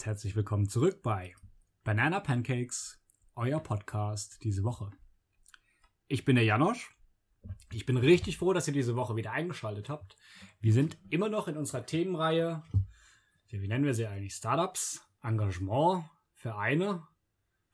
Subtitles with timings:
[0.00, 1.34] Ganz herzlich willkommen zurück bei
[1.84, 2.98] Banana Pancakes,
[3.36, 4.90] euer Podcast diese Woche.
[6.08, 6.96] Ich bin der Janosch.
[7.70, 10.16] Ich bin richtig froh, dass ihr diese Woche wieder eingeschaltet habt.
[10.58, 12.62] Wir sind immer noch in unserer Themenreihe,
[13.50, 14.32] wie nennen wir sie eigentlich?
[14.32, 17.06] Startups, Engagement, Vereine,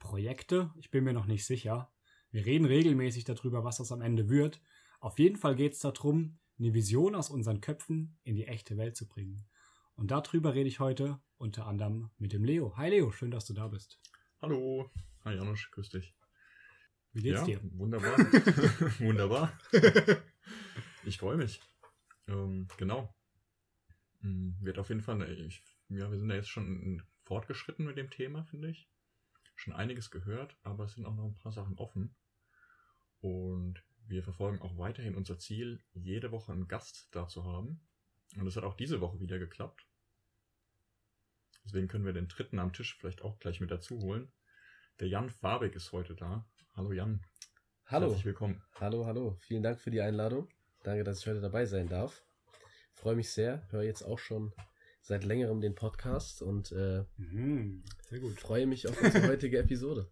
[0.01, 0.73] Projekte.
[0.79, 1.93] Ich bin mir noch nicht sicher.
[2.33, 4.61] Wir reden regelmäßig darüber, was das am Ende wird.
[4.99, 8.97] Auf jeden Fall geht es darum, eine Vision aus unseren Köpfen in die echte Welt
[8.97, 9.47] zu bringen.
[9.95, 12.77] Und darüber rede ich heute unter anderem mit dem Leo.
[12.77, 14.01] Hi Leo, schön, dass du da bist.
[14.41, 14.91] Hallo.
[15.25, 16.15] Hi Janusz, grüß dich.
[17.13, 17.61] Wie geht's ja, dir?
[17.73, 18.19] Wunderbar.
[18.99, 19.59] wunderbar.
[21.05, 21.61] ich freue mich.
[22.29, 23.15] Ähm, genau.
[24.21, 28.11] Hm, Wird auf jeden Fall, ich, ja, wir sind ja jetzt schon fortgeschritten mit dem
[28.11, 28.89] Thema, finde ich.
[29.55, 32.15] Schon einiges gehört, aber es sind auch noch ein paar Sachen offen.
[33.21, 37.81] Und wir verfolgen auch weiterhin unser Ziel, jede Woche einen Gast da zu haben.
[38.37, 39.87] Und das hat auch diese Woche wieder geklappt.
[41.67, 44.33] Deswegen können wir den dritten am Tisch vielleicht auch gleich mit dazu holen.
[45.01, 46.47] Der Jan Fabig ist heute da.
[46.75, 47.21] Hallo Jan.
[47.87, 48.07] Hallo.
[48.07, 48.63] Herzlich willkommen.
[48.81, 49.37] Hallo, hallo.
[49.41, 50.49] Vielen Dank für die Einladung.
[50.85, 52.25] Danke, dass ich heute dabei sein darf.
[52.95, 53.67] Freue mich sehr.
[53.71, 54.53] Höre jetzt auch schon
[55.03, 58.39] seit längerem den Podcast und äh, Mhm, sehr gut.
[58.41, 60.11] freue mich auf unsere heutige Episode.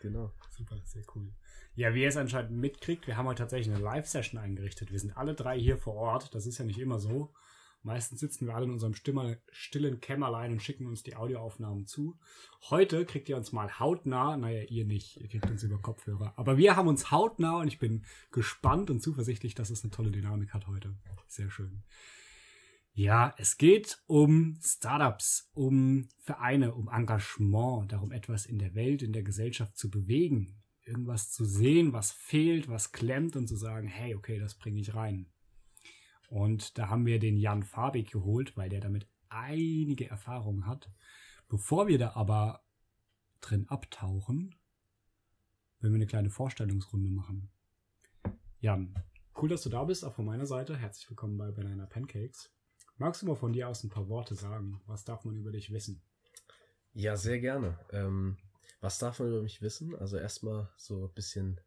[0.00, 0.32] Genau.
[0.50, 1.32] Super, sehr cool.
[1.74, 4.92] Ja, wie ihr es anscheinend mitkriegt, wir haben heute tatsächlich eine Live-Session eingerichtet.
[4.92, 6.34] Wir sind alle drei hier vor Ort.
[6.34, 7.32] Das ist ja nicht immer so.
[7.84, 12.16] Meistens sitzen wir alle in unserem stimmer, stillen Kämmerlein und schicken uns die Audioaufnahmen zu.
[12.70, 16.32] Heute kriegt ihr uns mal hautnah, naja, ihr nicht, ihr kriegt uns über Kopfhörer.
[16.36, 20.12] Aber wir haben uns hautnah und ich bin gespannt und zuversichtlich, dass es eine tolle
[20.12, 20.94] Dynamik hat heute.
[21.26, 21.82] Sehr schön.
[22.94, 29.14] Ja, es geht um Startups, um Vereine, um Engagement, darum etwas in der Welt, in
[29.14, 34.14] der Gesellschaft zu bewegen, irgendwas zu sehen, was fehlt, was klemmt und zu sagen, hey,
[34.14, 35.31] okay, das bringe ich rein.
[36.32, 40.90] Und da haben wir den Jan Fabig geholt, weil der damit einige Erfahrungen hat.
[41.46, 42.64] Bevor wir da aber
[43.42, 44.54] drin abtauchen,
[45.80, 47.50] werden wir eine kleine Vorstellungsrunde machen.
[48.60, 48.94] Jan,
[49.36, 50.74] cool, dass du da bist, auch von meiner Seite.
[50.74, 52.50] Herzlich willkommen bei Banana Pancakes.
[52.96, 54.80] Magst du mal von dir aus ein paar Worte sagen?
[54.86, 56.00] Was darf man über dich wissen?
[56.94, 57.78] Ja, sehr gerne.
[57.90, 58.38] Ähm,
[58.80, 59.94] was darf man über mich wissen?
[59.96, 61.60] Also erstmal so ein bisschen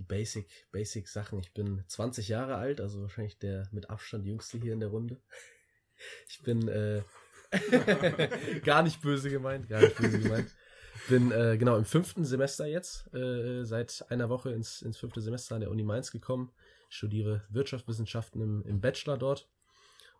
[0.00, 1.38] die Basic, Basic Sachen.
[1.40, 5.20] Ich bin 20 Jahre alt, also wahrscheinlich der mit Abstand jüngste hier in der Runde.
[6.28, 7.02] Ich bin äh,
[8.64, 10.50] gar nicht böse gemeint, gar nicht böse gemeint.
[11.08, 15.54] Bin äh, genau im fünften Semester jetzt, äh, seit einer Woche ins, ins fünfte Semester
[15.54, 16.50] an der Uni Mainz gekommen.
[16.88, 19.48] Studiere Wirtschaftswissenschaften im, im Bachelor dort.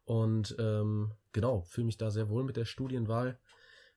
[0.04, 3.38] Und ähm, genau, fühle mich da sehr wohl mit der Studienwahl,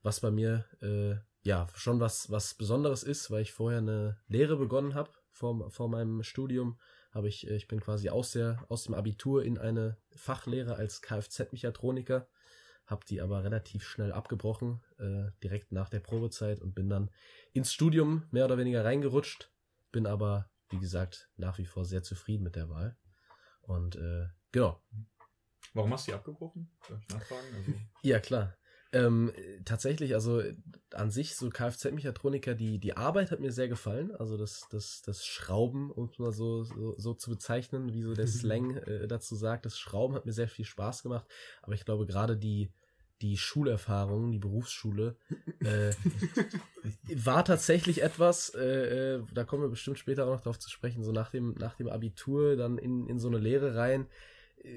[0.02, 1.16] was bei mir äh,
[1.48, 5.90] ja schon was, was Besonderes ist, weil ich vorher eine Lehre begonnen habe vor, vor
[5.90, 6.80] meinem Studium.
[7.12, 11.02] Habe ich, äh, ich bin quasi aus, der, aus dem Abitur in eine Fachlehre als
[11.02, 12.28] Kfz-Mechatroniker,
[12.86, 17.12] habe die aber relativ schnell abgebrochen, äh, direkt nach der Probezeit und bin dann
[17.52, 19.52] ins Studium mehr oder weniger reingerutscht,
[19.92, 22.98] bin aber, wie gesagt, nach wie vor sehr zufrieden mit der Wahl.
[23.62, 24.82] Und äh, genau,
[25.74, 26.70] Warum hast du die abgebrochen?
[26.88, 27.48] Darf ich nachfragen?
[27.56, 27.74] Also,
[28.04, 28.56] Ja, klar.
[28.94, 29.32] Ähm,
[29.66, 30.44] tatsächlich, also
[30.94, 34.16] an sich, so Kfz-Mechatroniker, die, die Arbeit hat mir sehr gefallen.
[34.16, 38.14] Also das, das, das Schrauben, um es mal so, so, so zu bezeichnen, wie so
[38.14, 41.26] der Slang äh, dazu sagt, das Schrauben hat mir sehr viel Spaß gemacht.
[41.64, 42.72] Aber ich glaube, gerade die,
[43.24, 45.16] die Schulerfahrung, die Berufsschule,
[45.62, 45.92] äh,
[47.16, 51.04] war tatsächlich etwas, äh, äh, da kommen wir bestimmt später auch noch drauf zu sprechen,
[51.04, 54.08] so nach dem, nach dem Abitur dann in, in so eine Lehre rein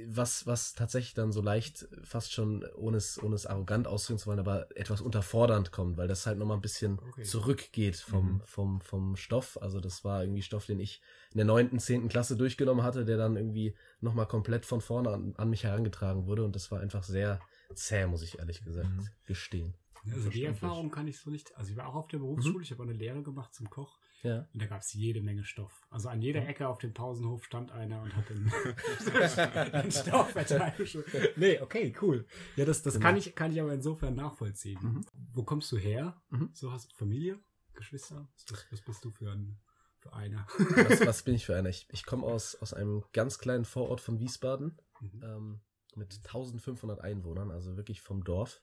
[0.08, 4.26] was, was tatsächlich dann so leicht, fast schon, ohne es, ohne es arrogant ausdrücken zu
[4.26, 7.22] wollen, aber etwas unterfordernd kommt, weil das halt nochmal ein bisschen Okay.
[7.22, 8.42] zurückgeht vom, Mhm.
[8.44, 9.58] vom, vom Stoff.
[9.62, 11.00] Also das war irgendwie Stoff, den ich
[11.32, 15.34] in der neunten, zehnten Klasse durchgenommen hatte, der dann irgendwie nochmal komplett von vorne an,
[15.36, 17.40] an mich herangetragen wurde und das war einfach sehr
[17.74, 19.08] zäh, muss ich ehrlich gesagt Mhm.
[19.24, 19.74] gestehen.
[20.12, 20.44] Also die.
[20.44, 21.56] Erfahrung kann ich so nicht.
[21.56, 24.48] Also ich war auch auf der Berufsschule, ich habe eine Lehre gemacht zum Koch Ja.
[24.52, 25.86] und da gab es jede Menge Stoff.
[25.90, 28.50] Also an jeder Ecke auf dem Pausenhof stand einer und hat den,
[29.82, 31.36] den Stoff verteilt.
[31.36, 32.26] Nee, okay, cool.
[32.56, 33.06] Ja, das, das Genau.
[33.06, 34.78] kann, ich, kann ich aber insofern nachvollziehen.
[34.82, 35.06] Mhm.
[35.32, 36.20] Wo kommst du her?
[36.30, 36.50] Mhm.
[36.52, 37.38] So hast du Familie,
[37.74, 38.28] Geschwister?
[38.50, 39.58] Was, was bist du für, ein,
[39.98, 40.46] für einer?
[40.58, 41.68] Was, was bin ich für einer?
[41.68, 44.78] Ich, ich komme aus, aus einem ganz kleinen Vorort von Wiesbaden.
[45.00, 45.22] Mhm.
[45.22, 45.60] ähm,
[45.94, 48.60] mit 1500 Einwohnern, also wirklich vom Dorf.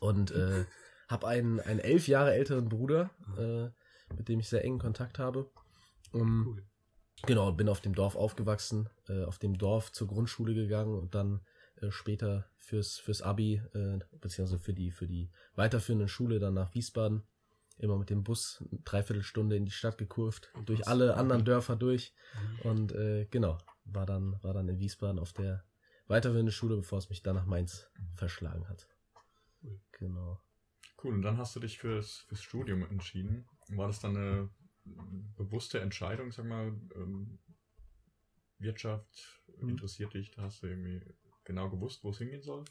[0.00, 0.64] Und äh,
[1.08, 3.68] habe einen, einen elf Jahre älteren Bruder, äh,
[4.16, 5.50] mit dem ich sehr engen Kontakt habe.
[6.12, 6.64] Um, Cool.
[7.26, 11.40] Genau, bin auf dem Dorf aufgewachsen, äh, auf dem Dorf zur Grundschule gegangen und dann
[11.80, 16.74] äh, später fürs, fürs Abi, äh, beziehungsweise für die, für die weiterführende Schule dann nach
[16.74, 17.22] Wiesbaden.
[17.78, 20.88] Immer mit dem Bus eine Dreiviertelstunde in die Stadt gekurvt, durch krass.
[20.88, 22.12] alle anderen Dörfer durch.
[22.34, 22.70] Mhm.
[22.70, 25.64] Und äh, genau, war dann, war dann in Wiesbaden auf der
[26.08, 28.88] weiterführenden Schule, bevor es mich dann nach Mainz verschlagen hat.
[29.92, 30.40] Genau.
[31.02, 33.46] Cool, und dann hast du dich fürs, fürs Studium entschieden.
[33.76, 34.50] War das dann eine
[35.36, 37.38] bewusste Entscheidung, sag mal, ähm,
[38.58, 39.70] Wirtschaft Mhm.
[39.70, 41.00] interessiert dich, da hast du irgendwie
[41.44, 42.64] genau gewusst, wo es hingehen soll?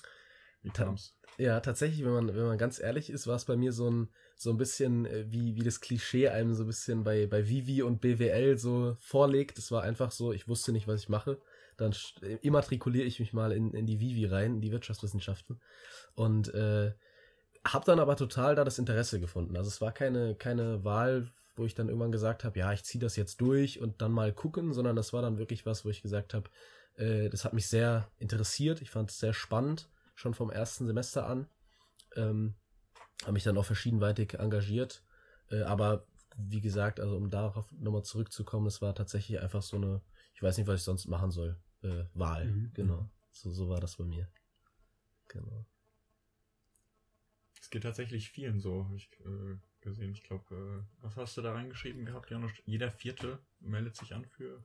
[0.64, 1.16] Wie Ta- kam's?
[1.38, 4.10] Ja, tatsächlich, wenn man, wenn man ganz ehrlich ist, war es bei mir so ein,
[4.36, 7.84] so ein bisschen, äh, wie, wie das Klischee einem so ein bisschen bei, bei Vivi
[7.84, 9.60] und BWL so vorlegt.
[9.60, 11.40] Es war einfach so, ich wusste nicht, was ich mache.
[11.78, 15.62] Dann äh, immatrikuliere ich mich mal in, in die Vivi rein, in die Wirtschaftswissenschaften.
[16.16, 16.94] Und äh,
[17.74, 19.58] habe dann aber total da das Interesse gefunden.
[19.58, 23.02] Also es war keine, keine Wahl, wo ich dann irgendwann gesagt habe, ja, ich ziehe
[23.02, 26.02] das jetzt durch und dann mal gucken, sondern das war dann wirklich was, wo ich
[26.02, 26.50] gesagt habe,
[26.96, 28.82] äh, das hat mich sehr interessiert.
[28.82, 31.48] Ich fand es sehr spannend, schon vom ersten Semester an.
[32.16, 32.56] Ähm,
[33.24, 35.04] habe mich dann auch verschiedenweitig engagiert.
[35.50, 36.06] Äh, aber
[36.38, 40.02] wie gesagt, also um darauf nochmal zurückzukommen, es war tatsächlich einfach so eine,
[40.36, 42.46] ich weiß nicht, was ich sonst machen soll, äh, Wahl.
[42.46, 42.72] Mhm.
[42.76, 43.10] Genau.
[43.32, 44.28] So, so war das bei mir.
[45.30, 45.66] Genau.
[47.68, 50.14] Es geht tatsächlich vielen so, habe ich äh, gesehen.
[50.14, 52.54] Ich glaube, äh, was hast du da reingeschrieben gehabt, Janusz?
[52.64, 54.64] Jeder Vierte meldet sich an für.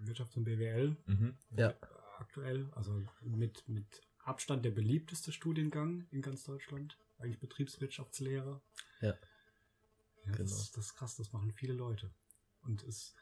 [0.00, 1.36] Wirtschaft und BWL Mhm.
[1.56, 1.76] Ja.
[2.18, 3.86] aktuell, also mit, mit
[4.24, 6.98] Abstand der beliebteste Studiengang in ganz Deutschland.
[7.18, 8.60] Eigentlich Betriebswirtschaftslehre.
[9.00, 9.10] Ja.
[9.10, 9.16] ja
[10.24, 10.38] Genau.
[10.38, 12.10] das, das ist krass, das machen viele Leute.
[12.62, 13.14] Und es,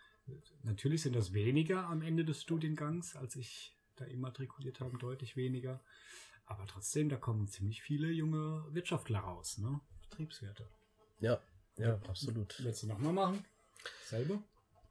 [0.63, 5.85] natürlich sind das weniger am Ende des Studiengangs, als ich da immatrikuliert habe, deutlich weniger.
[6.51, 9.81] Aber trotzdem, da kommen ziemlich viele junge Wirtschaftler raus, ne?
[10.03, 10.69] Betriebswirte.
[11.21, 11.41] Ja,
[11.77, 12.63] ja, absolut.
[12.65, 13.45] Willst du nochmal machen?
[14.05, 14.43] Selber?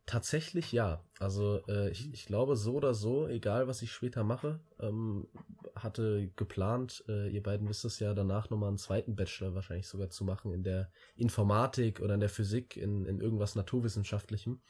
[0.05, 1.03] Tatsächlich ja.
[1.19, 5.27] Also äh, ich, ich glaube so oder so, egal was ich später mache, ähm,
[5.75, 10.09] hatte geplant, äh, ihr beiden wisst es ja, danach nochmal einen zweiten Bachelor wahrscheinlich sogar
[10.09, 14.61] zu machen in der Informatik oder in der Physik, in, in irgendwas Naturwissenschaftlichem.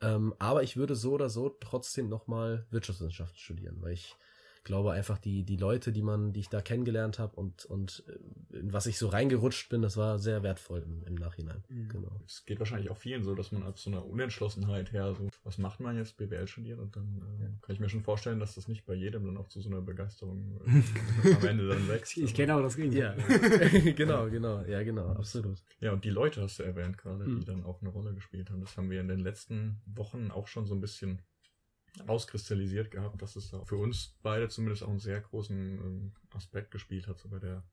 [0.00, 4.14] Ähm, aber ich würde so oder so trotzdem nochmal Wirtschaftswissenschaften studieren, weil ich
[4.68, 8.04] glaube einfach die, die Leute, die man, die ich da kennengelernt habe und, und
[8.52, 11.64] äh, in was ich so reingerutscht bin, das war sehr wertvoll im, im Nachhinein.
[11.68, 11.88] Mhm.
[11.88, 12.20] Genau.
[12.26, 15.58] Es geht wahrscheinlich auch vielen so, dass man auf so einer Unentschlossenheit her, so, was
[15.58, 16.78] macht man jetzt, BWL studieren?
[16.78, 19.48] Und dann äh, kann ich mir schon vorstellen, dass das nicht bei jedem dann auch
[19.48, 22.16] zu so einer Begeisterung äh, am Ende dann wächst.
[22.16, 23.92] Ich kenne aber das Ja, Gegenteil.
[23.94, 25.58] genau, genau, ja, genau, absolut.
[25.80, 27.40] Ja, und die Leute hast du erwähnt gerade, Mhm.
[27.40, 28.60] die dann auch eine Rolle gespielt haben.
[28.60, 31.20] Das haben wir in den letzten Wochen auch schon so ein bisschen
[32.06, 37.08] auskristallisiert gehabt, dass es für uns beide zumindest auch einen sehr großen ähm, Aspekt gespielt
[37.08, 37.64] hat, so bei der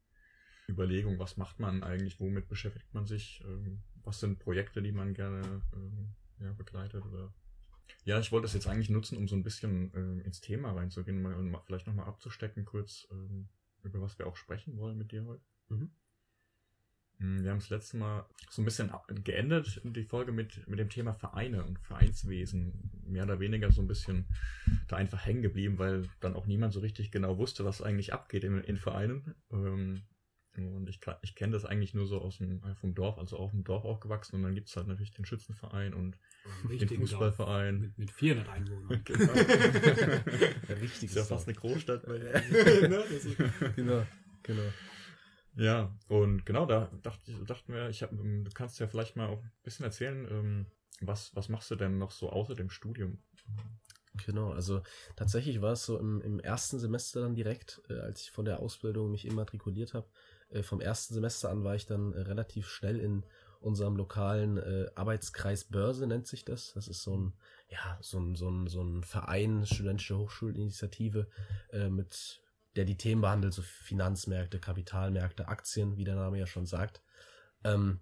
[0.68, 5.14] Überlegung, was macht man eigentlich, womit beschäftigt man sich, ähm, was sind Projekte, die man
[5.14, 7.34] gerne ähm, ja, begleitet oder
[8.04, 11.26] ja, ich wollte es jetzt eigentlich nutzen, um so ein bisschen ähm, ins Thema reinzugehen
[11.26, 13.48] und mal, vielleicht nochmal abzustecken, kurz, ähm,
[13.84, 15.44] über was wir auch sprechen wollen mit dir heute.
[15.70, 15.92] Mhm.
[17.20, 18.92] Mm, Wir haben das letzte Mal so ein bisschen
[19.24, 22.92] geendet, die Folge mit, mit dem Thema Vereine und Vereinswesen.
[23.08, 24.26] Mehr oder weniger so ein bisschen
[24.88, 28.44] da einfach hängen geblieben, weil dann auch niemand so richtig genau wusste, was eigentlich abgeht
[28.44, 29.36] in, in Vereinen.
[29.52, 30.02] Ähm,
[30.58, 33.66] und ich, ich kenne das eigentlich nur so aus dem, vom Dorf, also auch im
[33.66, 34.38] Dorf aufgewachsen.
[34.38, 36.18] Und dann gibt es halt natürlich den Schützenverein und
[36.70, 37.80] den Fußballverein.
[37.82, 39.02] Mit, mit 400 Einwohnern.
[39.06, 39.34] Genau.
[40.82, 41.04] Richtig.
[41.10, 42.06] ist ja fast eine Großstadt.
[42.06, 42.18] bei.
[42.88, 43.28] Ne, ist-
[43.76, 44.06] Genau,
[44.44, 44.62] genau.
[45.56, 49.28] Ja, und genau, da dachte, dachten wir, ich hab, ähm, du kannst ja vielleicht mal
[49.28, 50.66] auch ein bisschen erzählen, ähm,
[51.02, 53.20] was, was machst du denn noch so außer dem Studium?
[54.26, 54.82] Genau, also
[55.16, 58.60] tatsächlich war es so im, im ersten Semester dann direkt, äh, als ich von der
[58.60, 60.08] Ausbildung mich immatrikuliert habe.
[60.50, 63.24] Äh, vom ersten Semester an war ich dann äh, relativ schnell in
[63.60, 66.74] unserem lokalen äh, Arbeitskreis Börse, nennt sich das.
[66.74, 67.34] Das ist so ein,
[67.70, 71.28] ja, so ein, so ein, so ein Verein, studentische Hochschulinitiative,
[71.72, 72.42] äh, mit
[72.76, 77.02] der die Themen behandelt, so Finanzmärkte, Kapitalmärkte, Aktien, wie der Name ja schon sagt.
[77.64, 78.02] Ähm,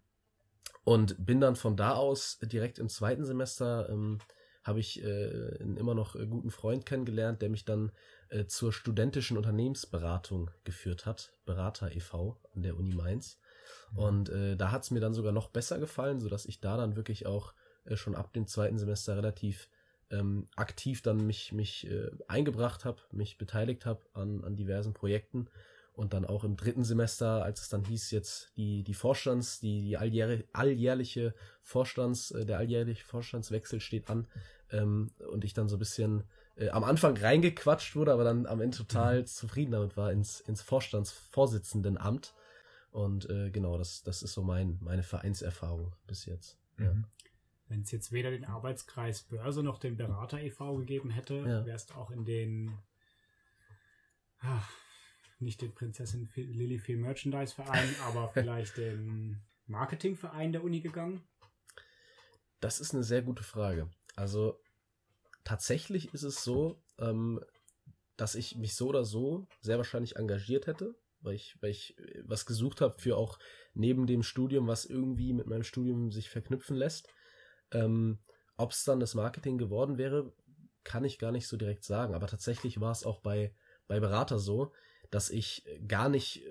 [0.83, 4.19] und bin dann von da aus direkt im zweiten Semester ähm,
[4.63, 7.91] habe ich äh, einen immer noch äh, guten Freund kennengelernt, der mich dann
[8.29, 12.39] äh, zur studentischen Unternehmensberatung geführt hat, Berater e.V.
[12.55, 13.39] an der Uni Mainz.
[13.95, 16.95] Und äh, da hat es mir dann sogar noch besser gefallen, sodass ich da dann
[16.95, 17.53] wirklich auch
[17.85, 19.69] äh, schon ab dem zweiten Semester relativ
[20.13, 25.47] ähm, aktiv dann mich, mich äh, eingebracht habe, mich beteiligt habe an, an diversen Projekten
[25.93, 29.81] und dann auch im dritten Semester, als es dann hieß, jetzt die, die Vorstands, die,
[29.81, 34.27] die alljährliche, alljährliche Vorstands, äh, der alljährliche Vorstandswechsel steht an
[34.71, 36.23] ähm, und ich dann so ein bisschen
[36.55, 40.61] äh, am Anfang reingequatscht wurde, aber dann am Ende total zufrieden damit war ins, ins
[40.61, 42.33] Vorstandsvorsitzendenamt.
[42.91, 46.59] Und äh, genau, das, das ist so mein, meine Vereinserfahrung bis jetzt.
[46.79, 46.93] Ja.
[47.67, 50.77] Wenn es jetzt weder den Arbeitskreis Börse noch den Berater e.V.
[50.77, 51.65] gegeben hätte, Ja.
[51.65, 52.77] wärst du auch in den
[54.39, 54.63] ah,
[55.39, 61.23] nicht den Prinzessin Lilifee Merchandise Verein, aber vielleicht den Marketingverein der Uni gegangen.
[62.59, 63.89] Das ist eine sehr gute Frage.
[64.15, 64.59] Also
[65.43, 67.43] tatsächlich ist es so, ähm,
[68.15, 72.23] dass ich mich so oder so sehr wahrscheinlich engagiert hätte, weil ich, weil ich, weil
[72.25, 73.39] was gesucht habe für auch
[73.73, 77.09] neben dem Studium, was irgendwie mit meinem Studium sich verknüpfen lässt.
[77.73, 78.19] Ähm,
[78.57, 80.33] Ob es dann das Marketing geworden wäre,
[80.83, 82.13] kann ich gar nicht so direkt sagen.
[82.13, 83.53] Aber tatsächlich war es auch bei,
[83.87, 84.71] bei Berater so,
[85.11, 86.49] dass ich gar nicht äh,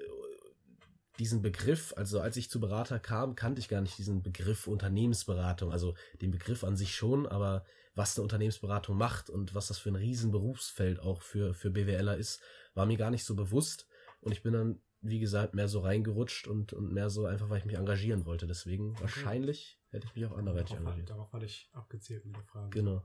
[1.18, 5.70] diesen Begriff, also als ich zu Berater kam, kannte ich gar nicht diesen Begriff Unternehmensberatung,
[5.70, 7.64] also den Begriff an sich schon, aber
[7.94, 12.40] was eine Unternehmensberatung macht und was das für ein Riesenberufsfeld auch für, für BWLer ist,
[12.74, 13.86] war mir gar nicht so bewusst.
[14.20, 17.58] Und ich bin dann, wie gesagt, mehr so reingerutscht und, und mehr so einfach, weil
[17.58, 18.46] ich mich engagieren wollte.
[18.46, 19.02] Deswegen okay.
[19.02, 21.10] wahrscheinlich hätte ich mich auch anderweitig darauf, engagiert.
[21.10, 22.70] Darauf hatte ich abgezielt mit der Frage.
[22.70, 23.02] Genau.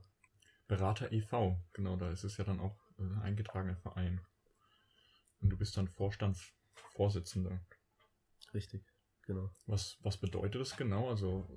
[0.66, 4.20] Berater e.V., genau, da ist es ja dann auch äh, eingetragener Verein.
[5.40, 7.60] Und du bist dann Vorstandsvorsitzender.
[8.52, 8.84] Richtig,
[9.22, 9.50] genau.
[9.66, 11.08] Was, was bedeutet das genau?
[11.08, 11.48] Also,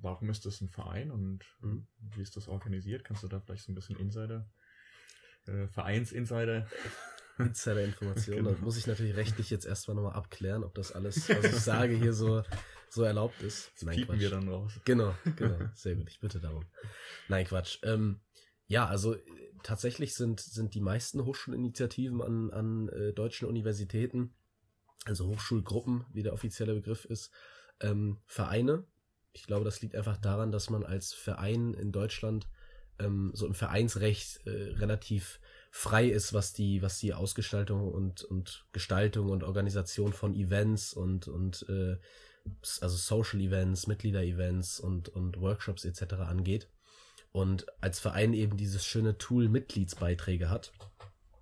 [0.00, 1.86] warum ist das ein Verein und mhm.
[1.98, 3.04] wie ist das organisiert?
[3.04, 4.48] Kannst du da vielleicht so ein bisschen Insider,
[5.46, 6.66] äh, Vereinsinsider?
[7.38, 8.44] Insider-Informationen.
[8.44, 8.50] genau.
[8.56, 11.96] Da muss ich natürlich rechtlich jetzt erstmal nochmal abklären, ob das alles, was ich sage,
[11.96, 12.42] hier so,
[12.94, 13.72] so erlaubt ist.
[13.74, 14.18] Das Nein, Quatsch.
[14.18, 14.72] wir dann raus.
[14.84, 15.58] Genau, genau.
[15.74, 16.08] Sehr gut.
[16.10, 16.64] Ich bitte darum.
[17.28, 17.78] Nein, Quatsch.
[17.82, 18.20] Ähm,
[18.66, 19.16] ja, also
[19.62, 24.34] tatsächlich sind, sind die meisten Hochschulinitiativen an, an äh, deutschen Universitäten
[25.04, 27.30] also Hochschulgruppen, wie der offizielle Begriff ist,
[27.80, 28.84] ähm, Vereine.
[29.32, 32.48] Ich glaube, das liegt einfach daran, dass man als Verein in Deutschland
[32.98, 38.66] ähm, so im Vereinsrecht äh, relativ frei ist, was die, was die Ausgestaltung und, und
[38.72, 41.96] Gestaltung und Organisation von Events und, und äh,
[42.80, 46.14] also Social Events, Mitglieder-Events und, und Workshops etc.
[46.14, 46.68] angeht.
[47.32, 50.72] Und als Verein eben dieses schöne Tool Mitgliedsbeiträge hat.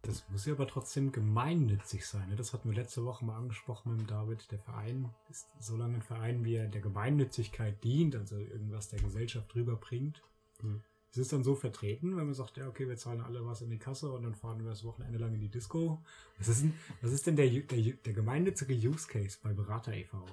[0.02, 2.28] Das muss ja aber trotzdem gemeinnützig sein.
[2.28, 2.37] Ne?
[2.37, 4.50] Das hatten wir letzte Woche mal angesprochen mit David.
[4.50, 9.00] Der Verein ist so lange ein Verein, wie er der Gemeinnützigkeit dient, also irgendwas der
[9.00, 10.23] Gesellschaft rüberbringt.
[10.61, 10.82] Hm.
[11.12, 13.68] Ist es dann so vertreten, wenn man sagt, ja, okay, wir zahlen alle was in
[13.68, 16.02] die Kasse und dann fahren wir das Wochenende lang in die Disco?
[16.38, 20.25] Was ist denn, was ist denn der, der, der gemeinnützige Use Case bei Berater e.V.?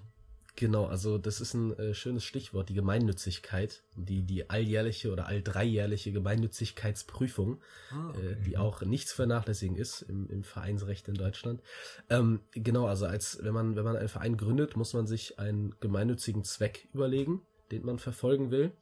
[0.60, 5.42] Genau, also das ist ein äh, schönes Stichwort, die Gemeinnützigkeit, die, die alljährliche oder all
[5.42, 7.62] dreijährliche Gemeinnützigkeitsprüfung,
[7.92, 8.32] ah, okay.
[8.32, 11.62] äh, die auch nichts vernachlässigen ist im, im Vereinsrecht in Deutschland.
[12.10, 15.76] Ähm, genau, also als wenn man, wenn man einen Verein gründet, muss man sich einen
[15.80, 18.74] gemeinnützigen Zweck überlegen, den man verfolgen will.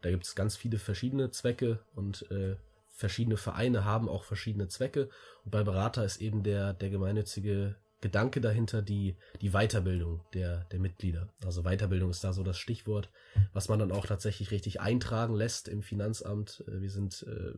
[0.00, 2.56] Da gibt es ganz viele verschiedene Zwecke und äh,
[2.88, 5.10] verschiedene Vereine haben auch verschiedene Zwecke.
[5.44, 10.78] Und bei Berater ist eben der, der gemeinnützige Gedanke dahinter die, die Weiterbildung der, der
[10.78, 11.32] Mitglieder.
[11.44, 13.10] Also Weiterbildung ist da so das Stichwort,
[13.52, 16.64] was man dann auch tatsächlich richtig eintragen lässt im Finanzamt.
[16.68, 17.52] Äh, wir sind äh,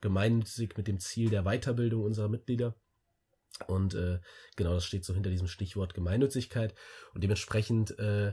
[0.00, 2.76] gemeinnützig mit dem Ziel der Weiterbildung unserer Mitglieder.
[3.66, 4.20] Und äh,
[4.56, 6.74] genau das steht so hinter diesem Stichwort Gemeinnützigkeit.
[7.12, 8.32] Und dementsprechend äh,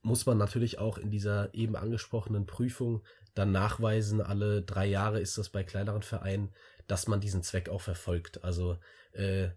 [0.00, 3.02] muss man natürlich auch in dieser eben angesprochenen Prüfung
[3.34, 6.52] dann nachweisen, alle drei Jahre ist das bei kleineren Vereinen,
[6.86, 8.44] dass man diesen Zweck auch verfolgt.
[8.44, 8.78] Also
[9.12, 9.50] äh,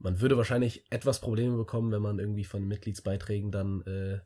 [0.00, 4.20] man würde wahrscheinlich etwas Probleme bekommen, wenn man irgendwie von Mitgliedsbeiträgen dann äh,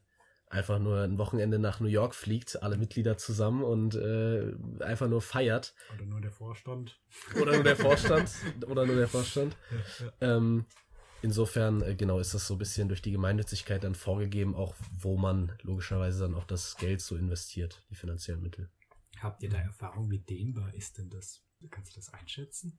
[0.49, 5.21] einfach nur ein Wochenende nach New York fliegt, alle Mitglieder zusammen und äh, einfach nur
[5.21, 5.75] feiert.
[5.95, 7.00] Oder nur der Vorstand.
[7.40, 8.31] Oder nur der Vorstand.
[8.69, 9.57] oder nur der Vorstand.
[9.71, 10.37] Ja, ja.
[10.37, 10.64] Ähm,
[11.23, 15.16] insofern, äh, genau, ist das so ein bisschen durch die Gemeinnützigkeit dann vorgegeben, auch wo
[15.16, 18.71] man logischerweise dann auch das Geld so investiert, die finanziellen Mittel.
[19.19, 21.43] Habt ihr da Erfahrung, wie dehnbar ist denn das?
[21.71, 22.78] Kannst du das einschätzen?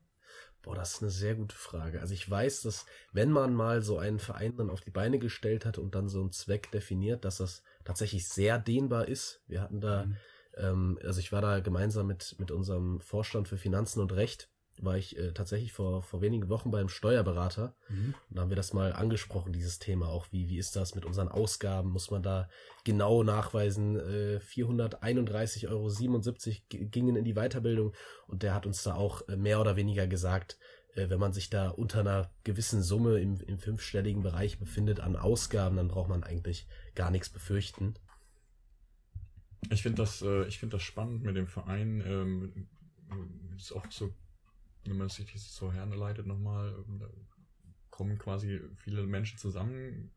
[0.61, 2.01] Boah, das ist eine sehr gute Frage.
[2.01, 5.63] Also ich weiß, dass wenn man mal so einen Verein dann auf die Beine gestellt
[5.65, 9.43] hat und dann so einen Zweck definiert, dass das tatsächlich sehr dehnbar ist.
[9.47, 10.17] Wir hatten da, mhm.
[10.55, 14.49] ähm, also ich war da gemeinsam mit, mit unserem Vorstand für Finanzen und Recht
[14.83, 17.75] war ich äh, tatsächlich vor, vor wenigen Wochen beim Steuerberater.
[17.89, 18.13] Mhm.
[18.29, 20.27] Und da haben wir das mal angesprochen, dieses Thema auch.
[20.31, 21.91] Wie, wie ist das mit unseren Ausgaben?
[21.91, 22.49] Muss man da
[22.83, 23.95] genau nachweisen?
[23.97, 25.89] Äh, 431,77 Euro
[26.89, 27.93] gingen in die Weiterbildung.
[28.27, 30.57] Und der hat uns da auch äh, mehr oder weniger gesagt,
[30.95, 35.15] äh, wenn man sich da unter einer gewissen Summe im, im fünfstelligen Bereich befindet an
[35.15, 37.95] Ausgaben, dann braucht man eigentlich gar nichts befürchten.
[39.71, 42.03] Ich finde das, äh, ich finde das spannend mit dem Verein.
[42.05, 42.67] Ähm,
[43.55, 44.13] ist auch so
[44.85, 47.03] wenn man sich das so herleitet nochmal, ähm,
[47.89, 50.11] kommen quasi viele Menschen zusammen,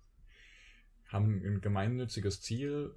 [1.06, 2.92] haben ein gemeinnütziges Ziel,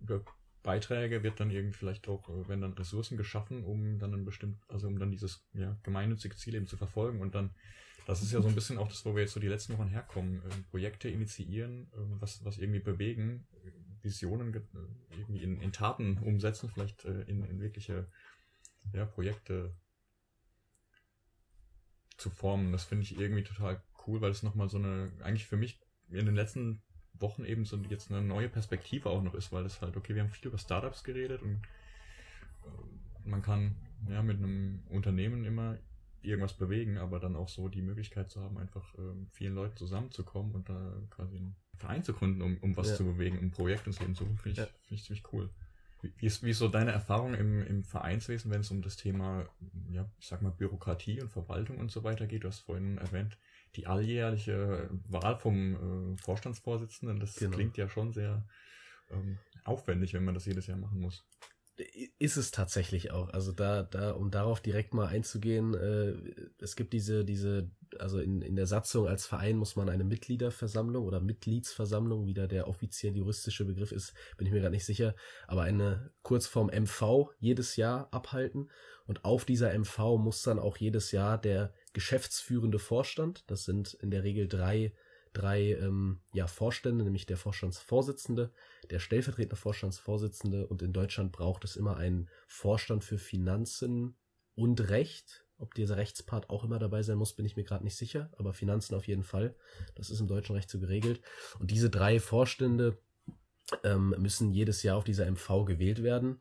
[0.00, 0.24] über
[0.62, 4.58] Beiträge wird dann irgendwie vielleicht auch, äh, werden dann Ressourcen geschaffen, um dann ein bestimmt,
[4.68, 7.50] also um dann dieses ja, gemeinnützige Ziel eben zu verfolgen und dann,
[8.06, 9.88] das ist ja so ein bisschen auch das, wo wir jetzt so die letzten Wochen
[9.88, 13.46] herkommen, äh, Projekte initiieren, äh, was, was irgendwie bewegen,
[14.02, 14.60] Visionen äh,
[15.18, 18.08] irgendwie in, in Taten umsetzen, vielleicht äh, in, in wirkliche
[18.92, 19.74] ja, Projekte
[22.16, 22.72] zu formen.
[22.72, 26.26] Das finde ich irgendwie total cool, weil es nochmal so eine, eigentlich für mich in
[26.26, 26.82] den letzten
[27.14, 30.22] Wochen eben so jetzt eine neue Perspektive auch noch ist, weil es halt, okay, wir
[30.22, 31.62] haben viel über Startups geredet und
[32.64, 33.76] äh, man kann
[34.08, 35.78] ja mit einem Unternehmen immer
[36.22, 40.54] irgendwas bewegen, aber dann auch so die Möglichkeit zu haben, einfach ähm, vielen Leuten zusammenzukommen
[40.54, 42.96] und da quasi einen Verein zu gründen, um, um was Ja.
[42.96, 44.66] zu bewegen, um ein Projekt ins Leben zu rufen, finde ich, Ja.
[44.82, 45.50] finde ich ziemlich cool.
[46.02, 49.48] Wie, ist, wie ist so deine Erfahrung im, im Vereinswesen, wenn es um das Thema,
[49.90, 52.42] ja, ich sag mal, Bürokratie und Verwaltung und so weiter geht?
[52.42, 53.38] Du hast vorhin erwähnt,
[53.76, 57.54] die alljährliche Wahl vom äh, Vorstandsvorsitzenden, das Genau.
[57.54, 58.44] klingt ja schon sehr
[59.10, 61.24] ähm, aufwendig, wenn man das jedes Jahr machen muss.
[62.18, 63.28] Ist es tatsächlich auch.
[63.30, 66.14] Also da, da, um darauf direkt mal einzugehen, äh,
[66.58, 71.04] es gibt diese, diese, also in, in der Satzung als Verein muss man eine Mitgliederversammlung
[71.04, 75.14] oder Mitgliedsversammlung, wie da der offiziell juristische Begriff ist, bin ich mir gerade nicht sicher,
[75.46, 78.70] aber eine Kurzform MV jedes Jahr abhalten.
[79.06, 84.10] Und auf dieser MV muss dann auch jedes Jahr der geschäftsführende Vorstand, das sind in
[84.10, 84.92] der Regel drei,
[85.32, 88.52] drei ähm, ja, Vorstände, nämlich der Vorstandsvorsitzende,
[88.90, 94.16] der stellvertretende Vorstandsvorsitzende und in Deutschland braucht es immer einen Vorstand für Finanzen
[94.54, 95.44] und Recht.
[95.58, 98.52] Ob dieser Rechtspart auch immer dabei sein muss, bin ich mir gerade nicht sicher, aber
[98.52, 99.54] Finanzen auf jeden Fall.
[99.94, 101.22] Das ist im deutschen Recht so geregelt.
[101.60, 102.98] Und diese drei Vorstände
[103.84, 106.40] ähm, müssen jedes Jahr auf dieser MV gewählt werden,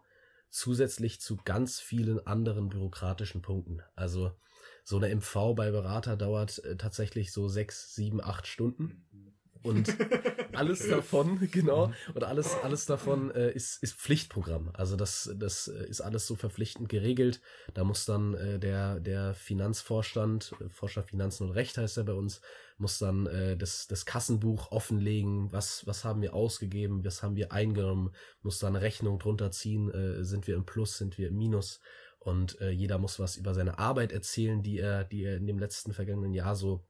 [0.50, 3.82] zusätzlich zu ganz vielen anderen bürokratischen Punkten.
[3.96, 4.32] Also
[4.84, 9.06] so eine MV bei Berater dauert äh, tatsächlich so sechs, sieben, acht Stunden.
[9.64, 9.96] Und
[10.54, 14.72] alles davon, genau, und alles, alles davon äh, ist, ist Pflichtprogramm.
[14.74, 17.42] Also das, das äh, ist alles so verpflichtend geregelt.
[17.74, 22.14] Da muss dann äh, der, der Finanzvorstand, äh, Vorstand Finanzen und Recht heißt er bei
[22.14, 22.42] uns,
[22.78, 27.52] muss dann äh, das, das Kassenbuch offenlegen, was, was haben wir ausgegeben, was haben wir
[27.52, 31.80] eingenommen, muss dann Rechnung drunter ziehen, äh, sind wir im Plus, sind wir im Minus.
[32.24, 35.58] Und äh, jeder muss was über seine Arbeit erzählen, die er, die er in dem
[35.58, 36.88] letzten vergangenen Jahr so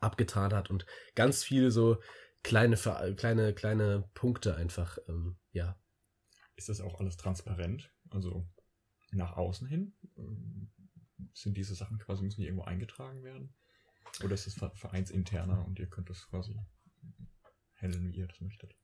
[0.00, 2.02] abgetan hat und ganz viele so
[2.42, 2.76] kleine,
[3.16, 5.80] kleine, kleine Punkte einfach, ähm, ja.
[6.56, 7.90] Ist das auch alles transparent?
[8.10, 8.46] Also
[9.10, 9.94] nach außen hin?
[11.32, 13.54] Sind diese Sachen quasi, müssen die irgendwo eingetragen werden?
[14.22, 16.54] Oder ist ver- vereinsinterner und ihr könnt das quasi
[17.76, 18.74] handeln, wie ihr das möchtet?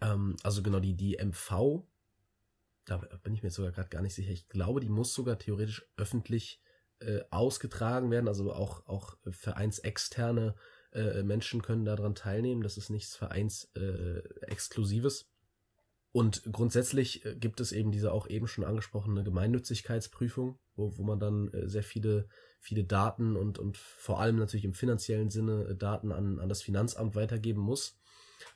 [0.00, 1.86] Ähm, also genau, die, die MV,
[2.88, 4.30] da bin ich mir sogar gerade gar nicht sicher.
[4.30, 6.60] Ich glaube, die muss sogar theoretisch öffentlich
[7.00, 8.28] äh, ausgetragen werden.
[8.28, 10.54] Also auch, auch vereinsexterne
[10.92, 12.62] äh, Menschen können daran teilnehmen.
[12.62, 15.22] Das ist nichts Vereinsexklusives.
[15.22, 15.26] Äh.
[16.12, 21.20] Und grundsätzlich äh, gibt es eben diese auch eben schon angesprochene Gemeinnützigkeitsprüfung, wo, wo man
[21.20, 26.10] dann äh, sehr viele, viele Daten und, und vor allem natürlich im finanziellen Sinne Daten
[26.10, 27.98] an, an das Finanzamt weitergeben muss.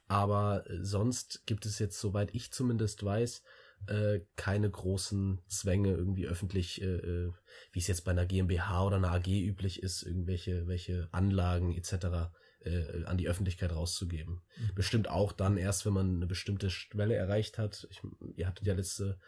[0.09, 3.43] Aber sonst gibt es jetzt, soweit ich zumindest weiß,
[3.87, 7.33] äh, keine großen Zwänge irgendwie öffentlich, äh, äh,
[7.73, 12.31] wie es jetzt bei einer GmbH oder einer AG üblich ist, irgendwelche welche Anlagen etc.
[12.65, 14.41] Äh, an die Öffentlichkeit rauszugeben.
[14.77, 17.89] Bestimmt auch dann erst, wenn man eine bestimmte Schwelle erreicht hat.
[17.91, 18.03] Ich,
[18.37, 19.19] ihr hattet ja letzte,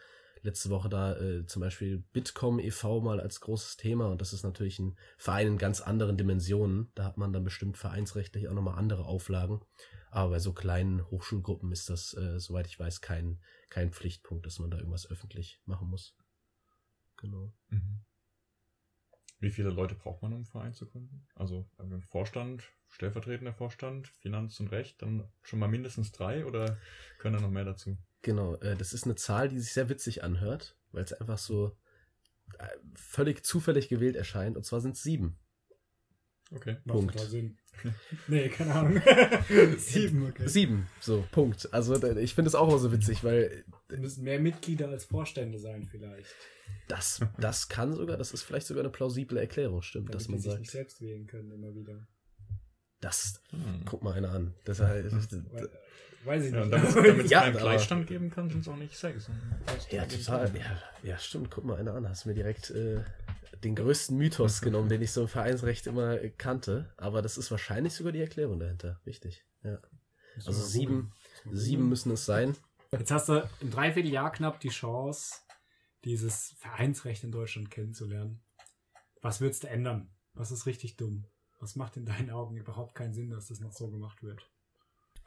[0.41, 3.01] letzte Woche da äh, zum Beispiel Bitkom e.V.
[3.01, 6.91] mal als großes Thema und das ist natürlich ein Verein in ganz anderen Dimensionen.
[6.95, 9.59] Da hat man dann bestimmt vereinsrechtlich auch nochmal andere Auflagen.
[10.15, 14.59] Aber bei so kleinen Hochschulgruppen ist das, äh, soweit ich weiß, kein, kein Pflichtpunkt, dass
[14.59, 16.15] man da irgendwas öffentlich machen muss.
[17.17, 17.51] Genau.
[17.67, 18.05] Mhm.
[19.39, 21.27] Wie viele Leute braucht man, um einen Verein zu gründen?
[21.35, 21.69] Also
[22.07, 26.79] Vorstand, stellvertretender Vorstand, Finanz und Recht, dann schon mal mindestens drei oder
[27.17, 27.97] können da noch mehr dazu?
[28.21, 31.77] Genau, äh, das ist eine Zahl, die sich sehr witzig anhört, weil es einfach so
[32.57, 34.55] äh, völlig zufällig gewählt erscheint.
[34.55, 35.37] Und zwar sind es sieben.
[36.51, 36.77] Okay.
[36.85, 37.19] Macht Punkt.
[38.27, 39.01] nee, keine Ahnung.
[39.77, 40.47] Sieben, okay.
[40.47, 41.69] Sieben, so, Punkt.
[41.73, 45.59] Also ich finde es auch immer so witzig, weil Es müssen mehr Mitglieder als Vorstände
[45.59, 46.33] sein, vielleicht.
[46.87, 50.37] das, das kann sogar, das ist vielleicht sogar eine plausible Erklärung, stimmt, Damit dass man
[50.37, 52.07] die sich sagt, nicht selbst wählen können, immer wieder.
[53.01, 53.83] das, Hm.
[53.85, 54.53] guck mal einer an.
[54.63, 55.69] Das, halt- We-
[56.23, 56.83] Weiß ich Ja, und nicht.
[56.83, 59.29] damit damit es Ja, keinen aber- Gleichstand geben kann, sind es auch nicht sechs.
[59.91, 60.51] Ja, total.
[60.57, 61.51] Ja, ja, stimmt.
[61.51, 62.09] Guck mal einer an.
[62.09, 63.01] Hast mir direkt äh,
[63.65, 66.93] den größten Mythos genommen, den ich so im Vereinsrecht immer kannte.
[66.97, 69.01] Aber das ist wahrscheinlich sogar die Erklärung dahinter.
[69.05, 69.43] Richtig.
[69.63, 69.79] Ja.
[70.45, 71.13] Also sieben,
[71.51, 72.55] sieben müssen es sein.
[72.91, 75.37] Jetzt hast du ein Dreivierteljahr knapp die Chance,
[76.03, 78.43] dieses Vereinsrecht in Deutschland kennenzulernen.
[79.21, 80.13] Was würdest du ändern?
[80.33, 81.25] Was ist richtig dumm?
[81.59, 84.51] Was macht in deinen Augen überhaupt keinen Sinn, dass das noch so gemacht wird?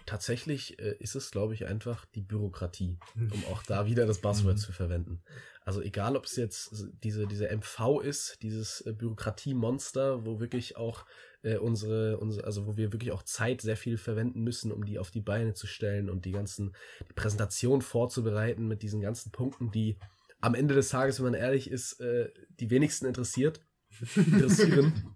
[0.09, 4.55] Tatsächlich äh, ist es, glaube ich, einfach die Bürokratie, um auch da wieder das Buzzword
[4.57, 4.61] Mhm.
[4.61, 5.23] zu verwenden.
[5.65, 11.05] Also egal, ob es jetzt diese, diese MV ist, dieses äh, Bürokratiemonster, wo wirklich auch
[11.43, 14.99] äh, unsere, unsere, also wo wir wirklich auch Zeit sehr viel verwenden müssen, um die
[14.99, 16.75] auf die Beine zu stellen und die ganzen,
[17.09, 19.99] die Präsentation vorzubereiten mit diesen ganzen Punkten, die
[20.41, 23.61] am Ende des Tages, wenn man ehrlich ist, äh, die wenigsten interessiert,
[24.17, 25.15] interessieren.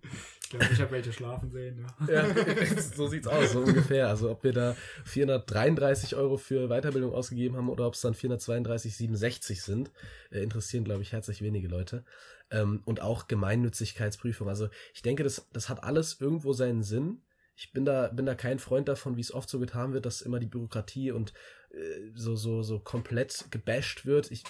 [0.53, 1.87] Glaube, ich habe welche schlafen sehen.
[2.09, 2.27] Ja.
[2.27, 2.35] Ja,
[2.95, 4.09] so sieht's aus, so ungefähr.
[4.09, 9.63] Also ob wir da 433 Euro für Weiterbildung ausgegeben haben oder ob es dann 432,67
[9.63, 9.91] sind,
[10.31, 12.05] äh, interessieren, glaube ich, herzlich wenige Leute.
[12.51, 14.49] Ähm, und auch Gemeinnützigkeitsprüfung.
[14.49, 17.23] Also ich denke, das, das hat alles irgendwo seinen Sinn.
[17.57, 20.23] Ich bin da, bin da kein Freund davon, wie es oft so getan wird, dass
[20.23, 21.33] immer die Bürokratie und
[21.71, 24.31] äh, so, so, so komplett gebasht wird.
[24.31, 24.45] Ich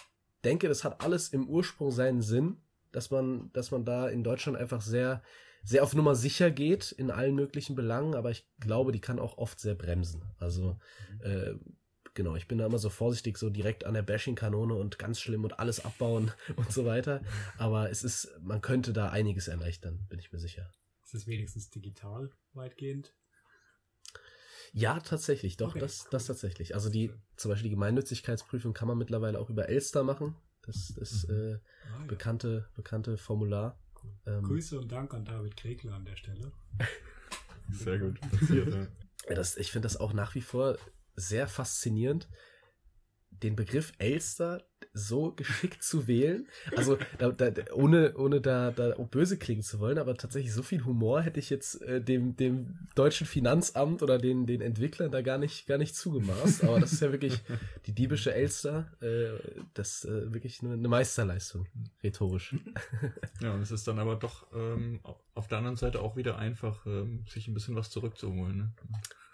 [0.44, 2.56] denke, das hat alles im Ursprung seinen Sinn,
[2.90, 5.22] dass man, dass man da in Deutschland einfach sehr,
[5.64, 9.38] sehr auf Nummer sicher geht in allen möglichen Belangen, aber ich glaube, die kann auch
[9.38, 10.22] oft sehr bremsen.
[10.38, 10.78] Also,
[11.20, 11.54] äh,
[12.14, 15.44] genau, ich bin da immer so vorsichtig, so direkt an der Bashing-Kanone und ganz schlimm
[15.44, 17.22] und alles abbauen und so weiter.
[17.58, 20.74] Aber es ist, man könnte da einiges erleichtern, bin ich mir sicher.
[21.04, 23.14] Ist es wenigstens digital weitgehend?
[24.72, 26.08] Ja, tatsächlich, doch, Okay, das, cool.
[26.12, 26.74] das tatsächlich.
[26.74, 30.34] Also die, zum Beispiel die Gemeinnützigkeitsprüfung kann man mittlerweile auch über Elster machen.
[30.62, 31.34] Das ist Mhm.
[31.34, 31.58] äh, Ah,
[32.00, 32.06] ja.
[32.06, 33.78] bekannte, bekannte Formular.
[34.26, 36.52] Ähm, Grüße und Dank an David Kregler an der Stelle.
[37.70, 38.86] Sehr gut passiert, ja.
[39.28, 40.78] Ja, das, ich finde das auch nach wie vor
[41.14, 42.28] sehr faszinierend,
[43.42, 44.62] den Begriff Elster
[44.94, 46.46] so geschickt zu wählen.
[46.76, 50.84] Also da, da, ohne, ohne da, da böse klingen zu wollen, aber tatsächlich so viel
[50.84, 55.38] Humor hätte ich jetzt äh, dem, dem deutschen Finanzamt oder den, den Entwicklern da gar
[55.38, 56.64] nicht, gar nicht zugemaßt.
[56.64, 57.40] Aber das ist ja wirklich
[57.86, 58.90] die diebische Elster.
[59.00, 59.38] Äh,
[59.74, 61.66] das äh, wirklich eine, eine Meisterleistung,
[62.02, 62.54] rhetorisch.
[63.40, 65.00] Ja, und es ist dann aber doch ähm,
[65.34, 68.56] auf der anderen Seite auch wieder einfach, ähm, sich ein bisschen was zurückzuholen.
[68.56, 68.72] Ne?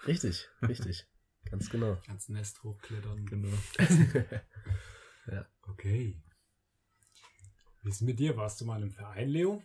[0.07, 1.07] Richtig, richtig.
[1.51, 1.97] Ganz genau.
[2.07, 3.25] Ganz Nest hochklettern.
[3.27, 3.49] Genau.
[5.63, 6.17] Okay.
[7.83, 8.37] Wie ist es mit dir?
[8.39, 9.63] Warst du mal im Verein, Leo?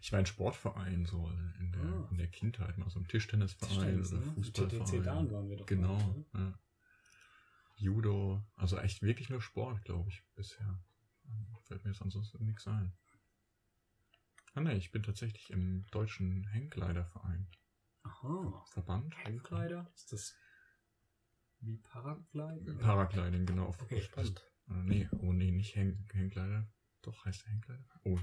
[0.00, 2.08] Ich war ein Sportverein so in der, Ah.
[2.12, 4.26] in der Kindheit, mal so ein Tischtennisverein Tischtennis, oder ne?
[4.26, 5.30] TTC Dahn Fußballverein.
[5.32, 5.66] waren wir doch.
[5.66, 5.96] Genau.
[5.98, 6.24] mal, ne?
[6.34, 6.58] Ja.
[7.76, 10.80] Judo, also echt wirklich nur Sport, glaube ich, bisher.
[11.64, 12.92] Fällt mir jetzt ansonsten nichts ein.
[14.54, 17.48] Ah ne, ich bin tatsächlich im deutschen Hängkleiderverein.
[18.08, 18.64] Aha.
[18.72, 19.14] Verband?
[19.24, 19.90] Hängkleider?
[19.94, 20.34] Ist das
[21.60, 22.78] wie Paragliden?
[22.78, 23.74] Paragliding, genau.
[23.80, 24.42] Okay, spannend.
[24.70, 26.68] Äh, nee, oh nee, nicht Häng Hängkleider.
[27.02, 27.84] Doch, heißt der Hängkleider?
[28.04, 28.18] Oh.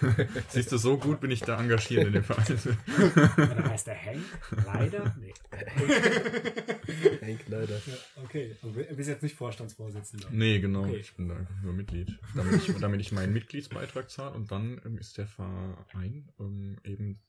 [0.48, 2.46] Siehst du, so gut bin ich da engagiert in dem Verein.
[3.36, 4.22] Oder heißt der Hank?
[4.64, 5.14] Leider?
[5.18, 5.34] Nee.
[7.22, 7.76] Hank leider.
[7.76, 8.56] Ja, okay.
[8.62, 10.28] Aber du bist jetzt nicht Vorstandsvorsitzender.
[10.30, 10.96] nee, genau, Okay.
[10.98, 12.18] ich bin da einfach nur Mitglied.
[12.34, 17.20] Damit ich, damit ich meinen Mitgliedsbeitrag zahle und dann ähm, ist der Verein ähm, eben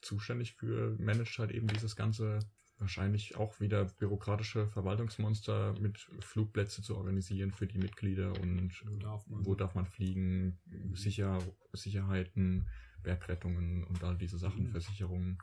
[0.00, 2.40] zuständig für, managt halt eben dieses ganze
[2.78, 9.26] wahrscheinlich auch wieder bürokratische Verwaltungsmonster mit Flugplätze zu organisieren für die Mitglieder und Wo darf
[9.26, 9.44] man?
[9.44, 10.58] wo darf man fliegen,
[10.94, 11.38] Sicher
[11.72, 12.66] Sicherheiten,
[13.02, 14.70] Bergrettungen und all diese Sachen, Mhm.
[14.70, 15.38] Versicherungen.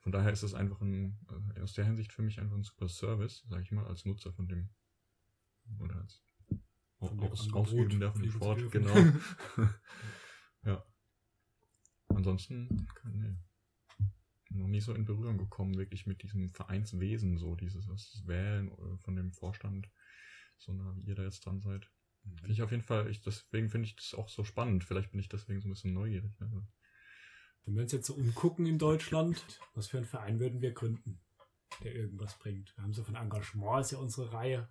[0.00, 1.20] Von daher ist es einfach ein,
[1.54, 4.32] äh, aus der Hinsicht für mich einfach ein super Service, sage ich mal, als Nutzer
[4.32, 4.68] von dem
[5.78, 6.20] oder als
[6.98, 8.94] Von aus, Angebot, von dem von dem Sport, genau.
[10.64, 10.84] ja.
[12.08, 13.36] Ansonsten, nee.
[14.54, 17.86] Noch nie so in Berührung gekommen, wirklich mit diesem Vereinswesen, so dieses
[18.26, 19.88] Wählen äh, von dem Vorstand,
[20.58, 21.88] so nah wie ihr da jetzt dran seid.
[22.36, 24.84] Finde ich auf jeden Fall, ich, deswegen finde ich das auch so spannend.
[24.84, 26.38] Vielleicht bin ich deswegen so ein bisschen neugierig.
[26.38, 26.66] Ne?
[27.64, 31.20] Wenn wir uns jetzt so umgucken in Deutschland, was für einen Verein würden wir gründen,
[31.82, 32.76] der irgendwas bringt?
[32.76, 34.68] Wir haben so von Engagement, ist ja unsere Reihe.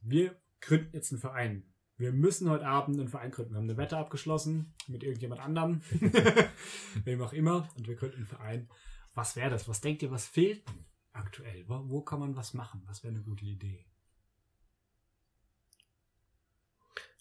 [0.00, 1.64] Wir gründen jetzt einen Verein.
[1.96, 3.52] Wir müssen heute Abend einen Verein gründen.
[3.52, 5.82] Wir haben eine Wette abgeschlossen mit irgendjemand anderem,
[7.04, 8.68] wem auch immer, und wir gründen einen Verein.
[9.14, 9.68] Was wäre das?
[9.68, 11.68] Was denkt ihr, was fehlt denn aktuell?
[11.68, 12.82] Wo, wo kann man was machen?
[12.86, 13.84] Was wäre eine gute Idee?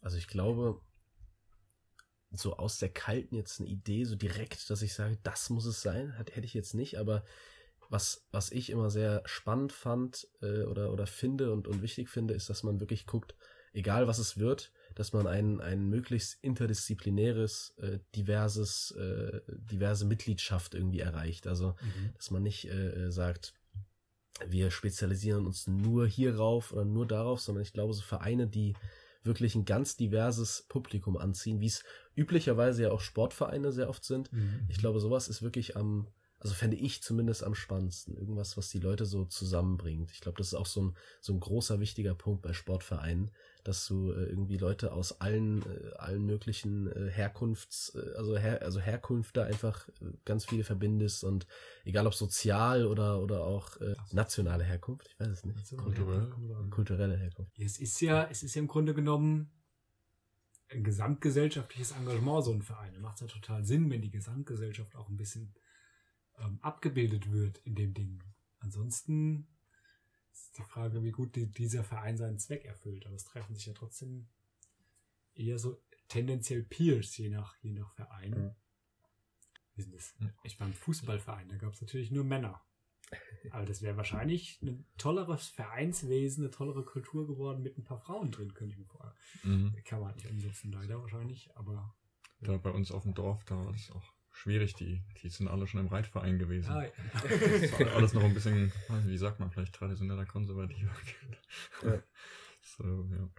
[0.01, 0.81] Also ich glaube,
[2.31, 5.81] so aus der Kalten jetzt eine Idee, so direkt, dass ich sage, das muss es
[5.81, 7.23] sein, hat, hätte ich jetzt nicht, aber
[7.89, 12.33] was, was ich immer sehr spannend fand äh, oder, oder finde und, und wichtig finde,
[12.33, 13.35] ist, dass man wirklich guckt,
[13.73, 20.75] egal was es wird, dass man ein, ein möglichst interdisziplinäres, äh, diverses, äh, diverse Mitgliedschaft
[20.75, 21.47] irgendwie erreicht.
[21.47, 21.75] Also
[22.15, 23.53] dass man nicht äh, sagt,
[24.47, 28.73] wir spezialisieren uns nur hierauf oder nur darauf, sondern ich glaube, so Vereine, die
[29.23, 31.83] wirklich ein ganz diverses Publikum anziehen, wie es
[32.15, 34.31] üblicherweise ja auch Sportvereine sehr oft sind.
[34.33, 34.65] Mhm.
[34.69, 36.07] Ich glaube, sowas ist wirklich am,
[36.39, 38.17] also fände ich zumindest am spannendsten.
[38.17, 40.11] Irgendwas, was die Leute so zusammenbringt.
[40.11, 43.31] Ich glaube, das ist auch so ein, so ein großer, wichtiger Punkt bei Sportvereinen,
[43.63, 48.61] dass du äh, irgendwie Leute aus allen, äh, allen möglichen äh, Herkunfts, äh, also, her,
[48.61, 51.47] also Herkünfte einfach äh, ganz viele verbindest und
[51.85, 55.77] egal ob sozial oder, oder auch äh, nationale Herkunft, ich weiß es nicht.
[55.77, 56.29] Kulturell.
[56.69, 57.57] Kulturelle Herkunft.
[57.59, 59.51] Es ist ja, es ist ja im Grunde genommen
[60.69, 62.93] ein gesamtgesellschaftliches Engagement, so ein Verein.
[62.93, 65.53] Da macht es ja total Sinn, wenn die Gesamtgesellschaft auch ein bisschen
[66.39, 68.23] ähm, abgebildet wird in dem Ding.
[68.59, 69.47] Ansonsten
[70.31, 73.05] ist die Frage, wie gut die, dieser Verein seinen Zweck erfüllt.
[73.05, 74.27] Aber es treffen sich ja trotzdem
[75.33, 78.33] eher so tendenziell Peers, je nach, je nach Verein.
[78.33, 78.55] Ja.
[79.75, 80.13] Wie denn das?
[80.43, 82.61] Ich war im Fußballverein, da gab es natürlich nur Männer.
[83.51, 88.31] Aber das wäre wahrscheinlich ein tolleres Vereinswesen, eine tollere Kultur geworden mit ein paar Frauen
[88.31, 89.15] drin, könnte ich mir vorstellen.
[89.43, 89.83] Mhm.
[89.83, 91.95] Kann man nicht umsetzen, leider wahrscheinlich, aber.
[92.39, 94.73] Da bei uns auf dem Dorf, da war das auch schwierig.
[94.75, 96.71] Die, die sind alle schon im Reitverein gewesen.
[96.71, 96.91] Ah, ja.
[97.23, 98.71] Das war alles noch ein bisschen,
[99.05, 100.91] wie sagt man, vielleicht traditioneller, konservativer.
[101.83, 102.01] Ja.
[102.61, 103.29] So, ja.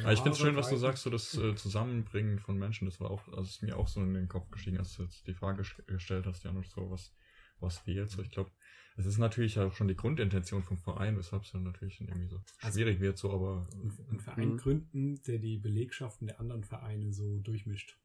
[0.00, 2.86] Aber ich finde es schön, was du sagst, so das äh, Zusammenbringen von Menschen.
[2.86, 5.26] Das war auch, also ist mir auch so in den Kopf gestiegen, als du jetzt
[5.26, 7.14] die Frage ges- gestellt hast, ja noch so, was,
[7.60, 8.10] was fehlt.
[8.10, 8.50] So, ich glaube,
[8.96, 12.40] es ist natürlich auch schon die Grundintention vom Verein, weshalb es dann natürlich irgendwie so
[12.60, 13.66] Also- schwierig wird, so, aber
[14.10, 14.56] Einen Verein Mhm.
[14.58, 17.96] gründen, der die Belegschaften der anderen Vereine so durchmischt.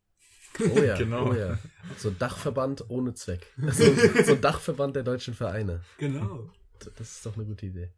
[0.60, 1.30] Oh ja, Genau.
[1.30, 1.58] oh ja.
[1.98, 3.48] So ein Dachverband ohne Zweck.
[3.58, 3.84] So,
[4.24, 5.82] so ein Dachverband der deutschen Vereine.
[5.98, 6.50] Genau.
[6.98, 7.92] Das ist doch eine gute Idee.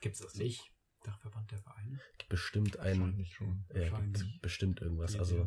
[0.00, 0.70] Gibt es das nicht?
[1.04, 2.00] Dachverband der Vereine?
[2.28, 3.64] Bestimmt ein, wahrscheinlich schon.
[3.74, 4.22] ja, Wahrscheinlich.
[4.22, 5.12] gibt bestimmt irgendwas.
[5.12, 5.46] Die Also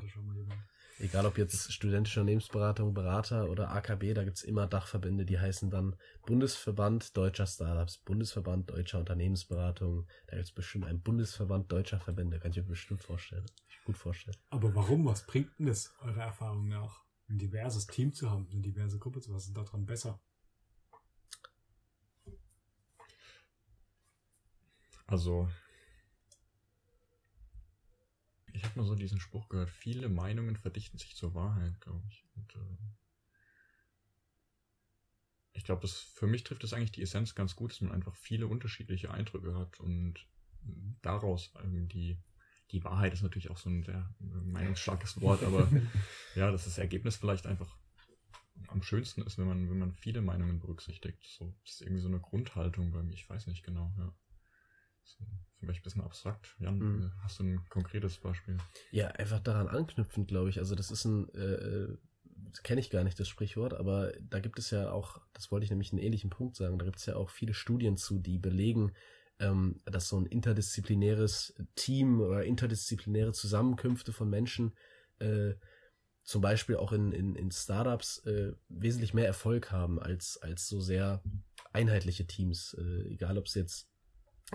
[1.00, 5.96] egal ob jetzt studentische Unternehmensberatung, Berater oder AKB, da gibt's immer Dachverbände, die heißen dann
[6.26, 10.08] Bundesverband deutscher Startups, Bundesverband deutscher Unternehmensberatung.
[10.28, 13.46] Da gibt's bestimmt einen Bundesverband deutscher Verbände, kann ich mir bestimmt vorstellen.
[13.86, 14.38] Gut vorstellen.
[14.50, 15.06] Aber warum?
[15.06, 17.04] Was bringt denn das, eurer Erfahrung nach?
[17.30, 20.20] Ein diverses Team zu haben, eine diverse Gruppe zu haben, was ist daran besser?
[25.08, 25.48] Also,
[28.58, 32.26] ich habe mal so diesen Spruch gehört, viele Meinungen verdichten sich zur Wahrheit, glaube ich.
[32.36, 32.78] Und, äh,
[35.54, 38.16] ich glaube, das für mich trifft das eigentlich die Essenz ganz gut, dass man einfach
[38.16, 40.26] viele unterschiedliche Eindrücke hat und
[41.02, 42.18] daraus ähm, die
[42.72, 45.72] die Wahrheit ist natürlich auch so ein sehr äh, meinungsstarkes Wort, aber
[46.36, 47.78] ja, dass das Ergebnis vielleicht einfach
[48.68, 51.24] am schönsten ist, wenn man wenn man viele Meinungen berücksichtigt.
[51.24, 53.14] So das ist irgendwie so eine Grundhaltung bei mir.
[53.14, 53.94] Ich weiß nicht genau.
[53.98, 54.14] Ja.
[55.60, 56.56] Vielleicht ein bisschen abstrakt.
[56.60, 57.04] Jan, Mhm.
[57.04, 58.58] äh, hast du ein konkretes Beispiel?
[58.92, 60.60] Ja, einfach daran anknüpfend, glaube ich.
[60.60, 61.88] Also das ist ein, äh,
[62.52, 65.64] das kenne ich gar nicht, das Sprichwort, aber da gibt es ja auch, das wollte
[65.64, 68.38] ich nämlich einen ähnlichen Punkt sagen, da gibt es ja auch viele Studien zu, die
[68.38, 68.94] belegen,
[69.40, 74.74] ähm, dass so ein interdisziplinäres Team oder interdisziplinäre Zusammenkünfte von Menschen
[75.20, 75.54] äh,
[76.24, 80.80] zum Beispiel auch in, in, in Startups äh, wesentlich mehr Erfolg haben als, als so
[80.82, 81.24] sehr
[81.72, 82.74] einheitliche Teams.
[82.74, 83.90] Äh, egal, ob es jetzt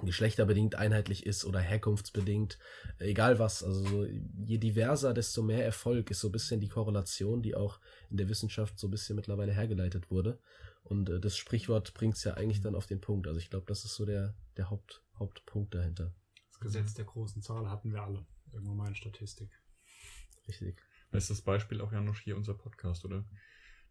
[0.00, 2.58] geschlechterbedingt einheitlich ist oder herkunftsbedingt,
[2.98, 3.62] äh, egal was.
[3.62, 7.78] Also so, je diverser, desto mehr Erfolg ist so ein bisschen die Korrelation, die auch
[8.10, 10.38] in der Wissenschaft so ein bisschen mittlerweile hergeleitet wurde.
[10.82, 13.26] Und äh, das Sprichwort bringt es ja eigentlich dann auf den Punkt.
[13.26, 16.14] Also ich glaube, das ist so der, der Haupt, Hauptpunkt dahinter.
[16.50, 18.24] Das Gesetz der großen Zahl hatten wir alle.
[18.52, 19.50] Irgendwann mal in Statistik.
[20.48, 20.82] Richtig.
[21.10, 23.24] Bestes Beispiel auch Janusz hier unser Podcast, oder?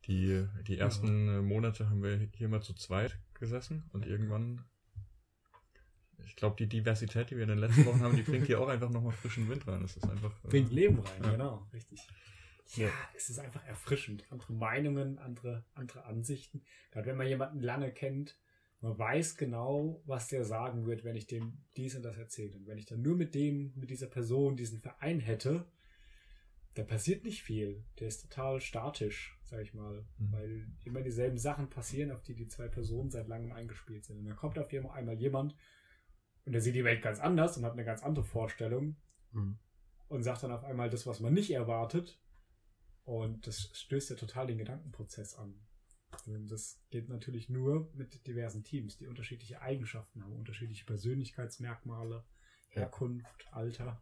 [0.06, 4.66] Die, die ersten äh, Monate haben wir hier mal zu zweit gesessen und irgendwann,
[6.26, 8.68] ich glaube, die Diversität, die wir in den letzten Wochen haben, die bringt hier auch
[8.68, 9.82] einfach nochmal frischen Wind rein.
[9.82, 10.32] Das ist einfach.
[10.44, 11.32] äh, Bringt Leben rein, Ja.
[11.32, 12.08] genau, richtig.
[12.76, 14.24] Ja, es ist einfach erfrischend.
[14.32, 16.62] Andere Meinungen, andere, andere Ansichten.
[16.92, 18.38] Gerade wenn man jemanden lange kennt,
[18.80, 22.56] man weiß genau, was der sagen wird, wenn ich dem dies und das erzähle.
[22.56, 25.66] Und wenn ich dann nur mit dem, mit dieser Person diesen Verein hätte,
[26.76, 27.84] da passiert nicht viel.
[28.00, 30.06] Der ist total statisch, sag ich mal.
[30.18, 30.32] Mhm.
[30.32, 34.20] Weil immer dieselben Sachen passieren, auf die die zwei Personen seit langem eingespielt sind.
[34.20, 35.56] Und dann kommt auf einmal jemand
[36.46, 38.98] und der sieht die Welt ganz anders und hat eine ganz andere Vorstellung
[39.32, 39.58] Mhm.
[40.10, 42.20] und sagt dann auf einmal das, was man nicht erwartet.
[43.04, 45.56] Und das stößt ja total den Gedankenprozess an.
[46.26, 52.26] Und das geht natürlich nur mit diversen Teams, die unterschiedliche Eigenschaften haben, unterschiedliche Persönlichkeitsmerkmale.
[52.70, 54.02] Herkunft, Alter.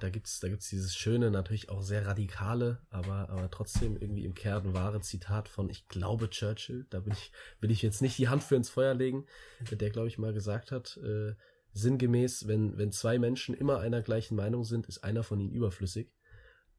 [0.00, 4.34] Da gibt's, da gibt's dieses schöne, natürlich auch sehr radikale, aber, aber trotzdem irgendwie im
[4.34, 6.86] Kern wahre Zitat von, ich glaube Churchill.
[6.90, 9.26] Da bin ich, will ich jetzt nicht die Hand für ins Feuer legen,
[9.70, 11.34] der, glaube ich, mal gesagt hat, äh,
[11.72, 16.12] sinngemäß, wenn, wenn zwei Menschen immer einer gleichen Meinung sind, ist einer von ihnen überflüssig.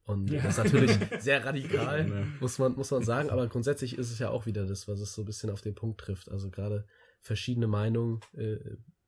[0.04, 0.42] Und Ja.
[0.42, 0.92] das ist natürlich
[1.24, 2.28] sehr radikal, Ja.
[2.40, 5.14] muss man, muss man sagen, aber grundsätzlich ist es ja auch wieder das, was es
[5.14, 6.30] so ein bisschen auf den Punkt trifft.
[6.30, 6.86] Also gerade
[7.20, 8.58] verschiedene Meinungen äh,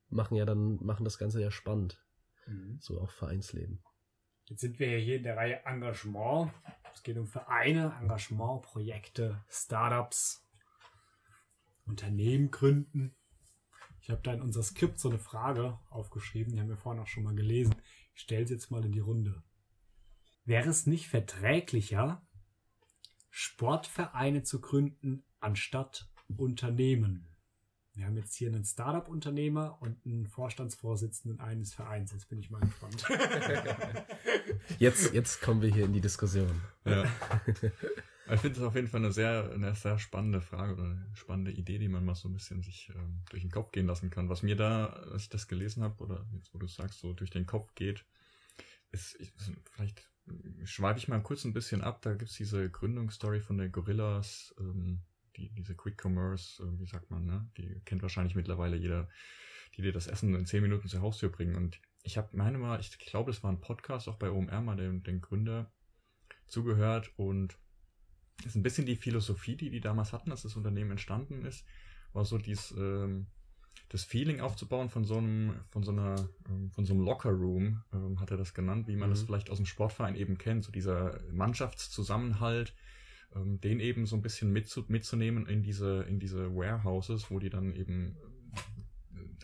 [0.09, 1.99] machen ja dann, machen das Ganze ja spannend,
[2.79, 3.81] so auch Vereinsleben.
[4.45, 6.51] Jetzt sind wir hier in der Reihe Engagement.
[6.93, 10.45] Es geht um Vereine, Engagement, Projekte, Startups,
[11.85, 13.15] Unternehmen gründen.
[14.01, 17.07] Ich habe da in unser Skript so eine Frage aufgeschrieben, die haben wir vorhin auch
[17.07, 17.75] schon mal gelesen.
[18.13, 19.43] Ich stelle sie jetzt mal in die Runde.
[20.43, 22.21] Wäre es nicht verträglicher,
[23.29, 27.32] Sportvereine zu gründen anstatt Unternehmen?
[27.95, 32.11] Wir haben jetzt hier einen Startup-Unternehmer und einen Vorstandsvorsitzenden eines Vereins.
[32.11, 33.05] Jetzt bin ich mal gespannt.
[34.79, 36.61] Jetzt, jetzt kommen wir hier in die Diskussion.
[36.85, 37.03] Ja.
[38.31, 41.51] Ich finde es auf jeden Fall eine sehr, eine sehr spannende Frage oder eine spannende
[41.51, 44.29] Idee, die man mal so ein bisschen sich ähm, durch den Kopf gehen lassen kann.
[44.29, 47.31] Was mir da, als ich das gelesen habe, oder jetzt wo du sagst, so durch
[47.31, 48.05] den Kopf geht,
[48.91, 49.33] es, ich,
[49.71, 50.09] vielleicht
[50.63, 52.01] schweife ich mal kurz ein bisschen ab.
[52.01, 55.01] Da gibt es diese Gründungsstory von der Gorillas, ähm,
[55.37, 57.49] die, diese Quick Commerce, äh, wie sagt man, ne?
[57.57, 59.09] Die kennt wahrscheinlich mittlerweile jeder,
[59.75, 61.55] die dir das Essen in zehn Minuten zur Haustür bringen.
[61.55, 64.75] Und ich habe meine mal, ich glaube, das war ein Podcast auch bei OMR mal
[64.75, 65.71] den, den Gründer
[66.47, 67.57] zugehört und
[68.37, 71.65] das ist ein bisschen die Philosophie, die die damals hatten, als das Unternehmen entstanden ist,
[72.11, 73.27] war so dies, ähm,
[73.89, 76.15] das Feeling aufzubauen von so einem, von so einer,
[76.49, 79.13] ähm, von so einem Locker Room, ähm, hat er das genannt, wie man mhm.
[79.13, 82.75] das vielleicht aus dem Sportverein eben kennt, so dieser Mannschaftszusammenhalt,
[83.35, 87.49] ähm, den eben so ein bisschen mitzu mitzunehmen in diese, in diese Warehouses, wo die
[87.49, 88.15] dann eben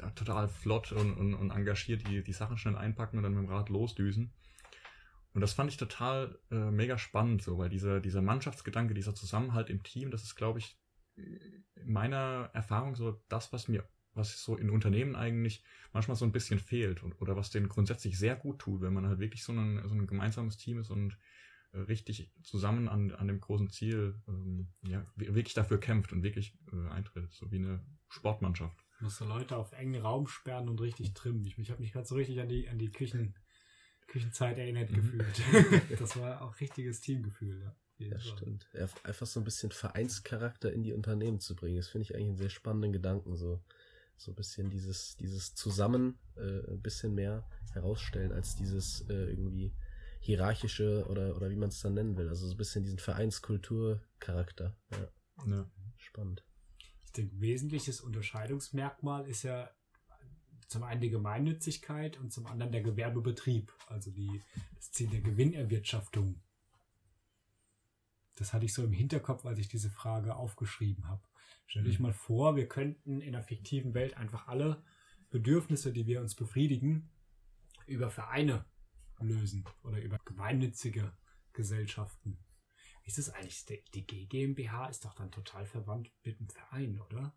[0.01, 3.43] äh, total flott und, und, und engagiert die, die Sachen schnell einpacken und dann mit
[3.43, 4.31] dem Rad losdüsen.
[5.33, 9.69] Und das fand ich total äh, mega spannend, so, weil dieser, dieser Mannschaftsgedanke, dieser Zusammenhalt
[9.69, 10.79] im Team, das ist, glaube ich,
[11.15, 16.31] in meiner Erfahrung so das, was mir was so in Unternehmen eigentlich manchmal so ein
[16.31, 19.53] bisschen fehlt und, oder was denen grundsätzlich sehr gut tut, wenn man halt wirklich so
[19.53, 21.17] ein, so ein gemeinsames Team ist und
[21.73, 26.89] richtig zusammen an, an dem großen Ziel ähm, ja, wirklich dafür kämpft und wirklich äh,
[26.89, 28.83] eintritt, so wie eine Sportmannschaft.
[28.99, 31.45] Musst du Leute auf engen Raum sperren und richtig trimmen.
[31.45, 33.35] Ich, ich habe mich gerade so richtig an die, an die Küchen,
[34.07, 34.95] Küchenzeit erinnert mhm.
[34.95, 35.41] gefühlt.
[35.99, 37.75] das war auch richtiges Teamgefühl, ja.
[38.01, 38.65] Ja, stimmt.
[39.03, 42.37] Einfach so ein bisschen Vereinscharakter in die Unternehmen zu bringen, das finde ich eigentlich einen
[42.37, 43.35] sehr spannenden Gedanken.
[43.35, 43.61] So
[44.19, 49.73] so ein bisschen dieses, dieses Zusammen äh, ein bisschen mehr herausstellen als dieses äh, irgendwie
[50.19, 52.29] hierarchische oder, oder wie man es dann nennen will.
[52.29, 54.77] Also so ein bisschen diesen Vereinskulturcharakter.
[54.91, 55.11] Ja.
[55.47, 55.71] ja.
[55.97, 56.45] Spannend.
[57.05, 59.69] Ich denke, wesentliches Unterscheidungsmerkmal ist ja
[60.67, 64.41] zum einen die Gemeinnützigkeit und zum anderen der Gewerbebetrieb, also die,
[64.75, 66.41] das Ziel der Gewinnerwirtschaftung.
[68.35, 71.23] Das hatte ich so im Hinterkopf, als ich diese Frage aufgeschrieben habe.
[71.65, 72.03] Stell dich mhm.
[72.03, 74.83] mal vor, wir könnten in der fiktiven Welt einfach alle
[75.29, 77.09] Bedürfnisse, die wir uns befriedigen,
[77.87, 78.65] über Vereine
[79.21, 81.13] lösen oder über gemeinnützige
[81.53, 82.37] Gesellschaften.
[83.03, 83.65] Wie ist das eigentlich?
[83.93, 87.33] Die GmbH ist doch dann total verwandt mit dem Verein, oder?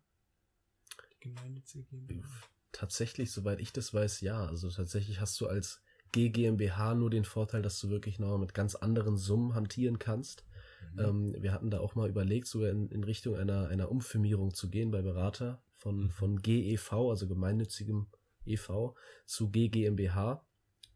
[1.13, 2.27] Die gemeinnützige GmbH.
[2.71, 4.45] Tatsächlich, soweit ich das weiß, ja.
[4.45, 8.75] Also tatsächlich hast du als GmbH nur den Vorteil, dass du wirklich noch mit ganz
[8.75, 10.45] anderen Summen hantieren kannst.
[10.93, 10.99] Mhm.
[10.99, 14.69] Ähm, wir hatten da auch mal überlegt, sogar in, in Richtung einer, einer Umfirmierung zu
[14.69, 16.09] gehen bei Berater von, mhm.
[16.11, 18.07] von GEV, also gemeinnützigem
[18.45, 20.45] EV, zu GGMBH.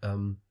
[0.02, 0.42] Ähm,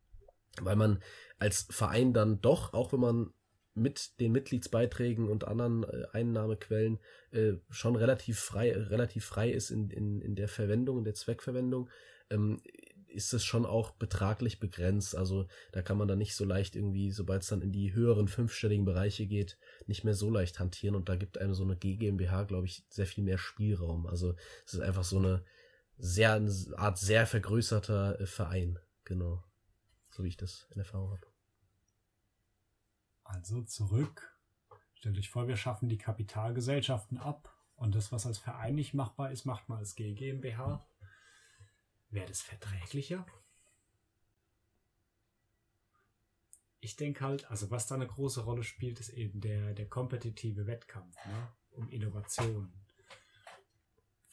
[0.62, 1.02] weil man
[1.38, 3.32] als Verein dann doch, auch wenn man
[3.74, 6.98] mit den Mitgliedsbeiträgen und anderen äh, Einnahmequellen
[7.30, 11.90] äh, schon relativ frei, relativ frei ist in, in, in der Verwendung, in der Zweckverwendung,
[12.30, 12.62] ähm,
[13.08, 15.16] ist es schon auch betraglich begrenzt.
[15.16, 18.28] Also da kann man dann nicht so leicht irgendwie, sobald es dann in die höheren
[18.28, 20.94] fünfstelligen Bereiche geht, nicht mehr so leicht hantieren.
[20.94, 24.06] Und da gibt einem so eine GmbH, glaube ich, sehr viel mehr Spielraum.
[24.06, 24.34] Also
[24.66, 25.44] es ist einfach so eine
[25.98, 28.78] sehr eine Art sehr vergrößerter äh, Verein.
[29.04, 29.42] Genau.
[30.16, 31.26] So wie ich das in Erfahrung habe.
[33.22, 34.34] Also zurück.
[34.94, 39.30] Stellt euch vor, wir schaffen die Kapitalgesellschaften ab und das, was als Verein nicht machbar
[39.30, 40.88] ist, macht man als GmbH.
[42.08, 43.26] Wäre das verträglicher?
[46.80, 50.66] Ich denke halt, also was da eine große Rolle spielt, ist eben der, der kompetitive
[50.66, 51.52] Wettkampf ne?
[51.72, 52.72] um Innovation.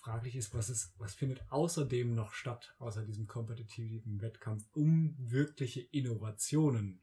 [0.04, 5.80] Fraglich ist, was ist, was findet außerdem noch statt, außer diesem kompetitiven Wettkampf, um wirkliche
[5.80, 7.02] Innovationen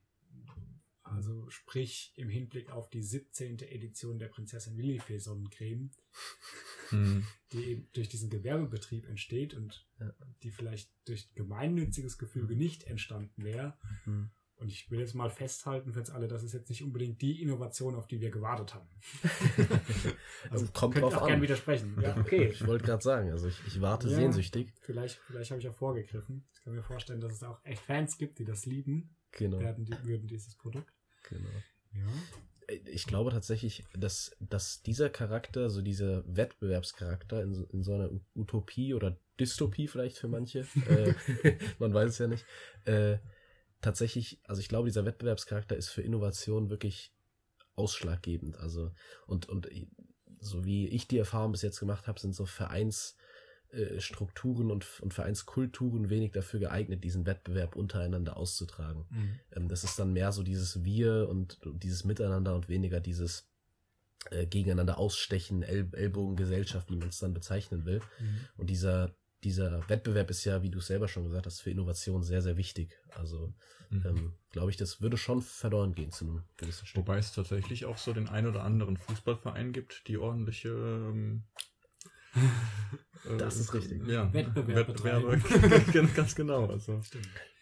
[1.10, 3.58] also sprich im Hinblick auf die 17.
[3.60, 5.90] Edition der Prinzessin Lillifee Sonnencreme,
[6.90, 7.26] hm.
[7.52, 9.86] die eben durch diesen Gewerbebetrieb entsteht und
[10.42, 13.76] die vielleicht durch gemeinnütziges Gefüge nicht entstanden wäre.
[14.06, 14.30] Mhm.
[14.60, 17.40] Und ich will jetzt mal festhalten für uns alle, das ist jetzt nicht unbedingt die
[17.40, 18.88] Innovation, auf die wir gewartet haben.
[20.50, 21.28] also kommt drauf auch an.
[21.28, 21.98] gerne widersprechen.
[22.00, 22.48] Ja, okay.
[22.48, 24.74] ich wollte gerade sagen, also ich, ich warte ja, sehnsüchtig.
[24.82, 26.46] Vielleicht, vielleicht habe ich ja vorgegriffen.
[26.52, 29.16] Ich kann mir vorstellen, dass es auch echt Fans gibt, die das lieben.
[29.32, 29.60] Genau.
[29.60, 30.92] Werden die, würden dieses Produkt.
[31.30, 31.48] Genau.
[31.94, 32.76] Ja.
[32.84, 38.92] Ich glaube tatsächlich, dass, dass dieser Charakter, so dieser Wettbewerbscharakter in, in so einer Utopie
[38.92, 41.14] oder Dystopie vielleicht für manche, äh,
[41.78, 42.44] man weiß es ja nicht,
[42.84, 43.16] äh,
[43.80, 47.12] tatsächlich, also ich glaube, dieser Wettbewerbscharakter ist für Innovation wirklich
[47.74, 48.58] ausschlaggebend.
[48.58, 48.92] Also,
[49.26, 49.68] und, und
[50.40, 53.16] so wie ich die Erfahrung bis jetzt gemacht habe, sind so Vereins,
[53.72, 54.00] äh,
[54.44, 59.06] und, und Vereinskulturen wenig dafür geeignet, diesen Wettbewerb untereinander auszutragen.
[59.10, 59.40] Mhm.
[59.52, 63.48] Ähm, das ist dann mehr so dieses Wir und, und dieses Miteinander und weniger dieses
[64.30, 68.00] äh, gegeneinander ausstechen, El Ellbogengesellschaft, wie man es dann bezeichnen will.
[68.18, 68.40] Mhm.
[68.56, 69.14] Und dieser,
[69.44, 72.56] dieser Wettbewerb ist ja, wie du es selber schon gesagt hast, für Innovation sehr, sehr
[72.56, 72.98] wichtig.
[73.10, 73.52] Also
[73.90, 74.02] mhm.
[74.06, 76.98] ähm, glaube ich, das würde schon verloren gehen zu einem gewissen Stück.
[77.06, 81.44] Wobei es tatsächlich auch so den ein oder anderen Fußballverein gibt, die ordentliche ähm,
[83.24, 84.06] da Das ist richtig.
[84.06, 85.38] Ja, Wettbewerb Wettbewerbe.
[86.14, 86.66] ganz genau.
[86.66, 87.00] Also,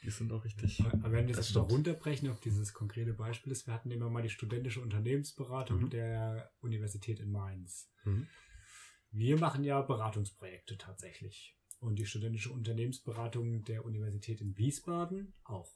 [0.03, 0.81] die sind auch richtig.
[0.85, 1.73] Aber wenn wir Das das mal stimmt.
[1.73, 5.91] runterbrechen auf dieses konkrete Beispiel ist, wir hatten immer mal die studentische Unternehmensberatung Mhm.
[5.91, 7.91] der Universität in Mainz.
[8.05, 8.27] Mhm.
[9.11, 11.57] Wir machen ja Beratungsprojekte tatsächlich.
[11.81, 15.71] Und die studentische Unternehmensberatung der Universität in Wiesbaden auch.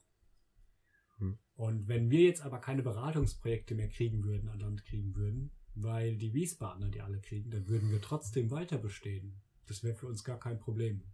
[1.18, 1.38] Mhm.
[1.54, 6.16] Und wenn wir jetzt aber keine Beratungsprojekte mehr kriegen würden, an Land kriegen würden, weil
[6.16, 9.40] die Wiesbadener die alle kriegen, dann würden wir trotzdem weiter bestehen.
[9.66, 11.04] Das wäre für uns gar kein Problem.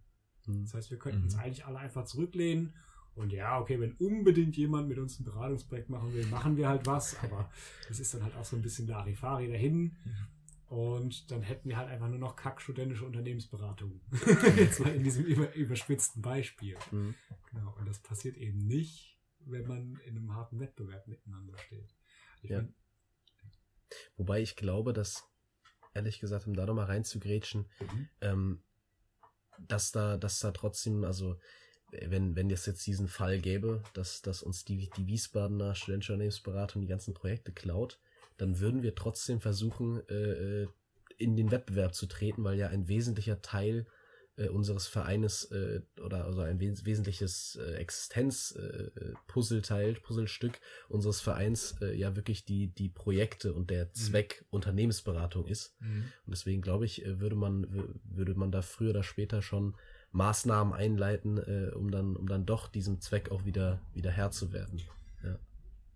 [0.47, 0.63] Mhm.
[0.63, 1.25] Das heißt, wir könnten Mhm.
[1.25, 2.73] uns eigentlich alle einfach zurücklehnen
[3.15, 6.85] und ja, okay, wenn unbedingt jemand mit uns ein Beratungsprojekt machen will, machen wir halt
[6.85, 7.51] was, aber
[7.87, 9.97] das ist dann halt auch so ein bisschen Larifari dahin.
[10.69, 14.01] Und dann hätten wir halt einfach nur noch kack-studentische Unternehmensberatung.
[14.55, 16.77] Jetzt mal in diesem über, überspitzten Beispiel.
[16.91, 17.15] Mhm.
[17.51, 17.75] Genau.
[17.79, 21.95] Und das passiert eben nicht, wenn man in einem harten Wettbewerb miteinander steht.
[22.43, 22.67] Ich Ja.
[24.15, 25.27] Wobei ich glaube, dass,
[25.95, 28.09] ehrlich gesagt, um da nochmal reinzugrätschen, Mhm.
[28.21, 28.63] ähm,
[29.67, 31.39] dass da, dass da trotzdem, also
[31.91, 36.83] wenn, wenn es jetzt diesen Fall gäbe, dass, dass uns die, die Wiesbadener studentische Unternehmensberatung
[36.83, 37.99] die ganzen Projekte klaut,
[38.39, 40.67] dann würden wir trotzdem versuchen, äh, äh,
[41.17, 43.85] in den Wettbewerb zu treten, weil ja ein wesentlicher Teil
[44.37, 51.93] äh, unseres Vereines äh, oder also ein wes wesentliches äh, Existenz-Puzzleteil, Puzzlestück unseres Vereins äh,
[51.93, 55.75] ja wirklich die, die Projekte und der Zweck Unternehmensberatung ist.
[55.81, 56.05] Mhm.
[56.25, 59.75] Und deswegen glaube ich, äh, würde man, wü- würde man da früher oder später schon
[60.11, 64.53] Maßnahmen einleiten, äh, um dann, um dann doch diesem Zweck auch wieder, wieder Herr zu
[64.53, 64.81] werden.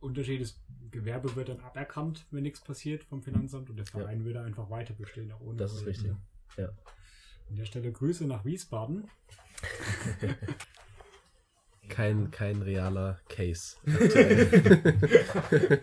[0.04, 0.60] Unterschied ist,
[0.91, 4.93] Gewerbe wird dann aberkannt, wenn nichts passiert vom Finanzamt und der Verein würde einfach weiter
[4.93, 6.14] bestehen, auch ohne Das ist richtig.
[6.58, 6.70] Ja.
[7.49, 9.10] An der Stelle Grüße nach Wiesbaden.
[11.89, 13.76] Kein, kein realer Case.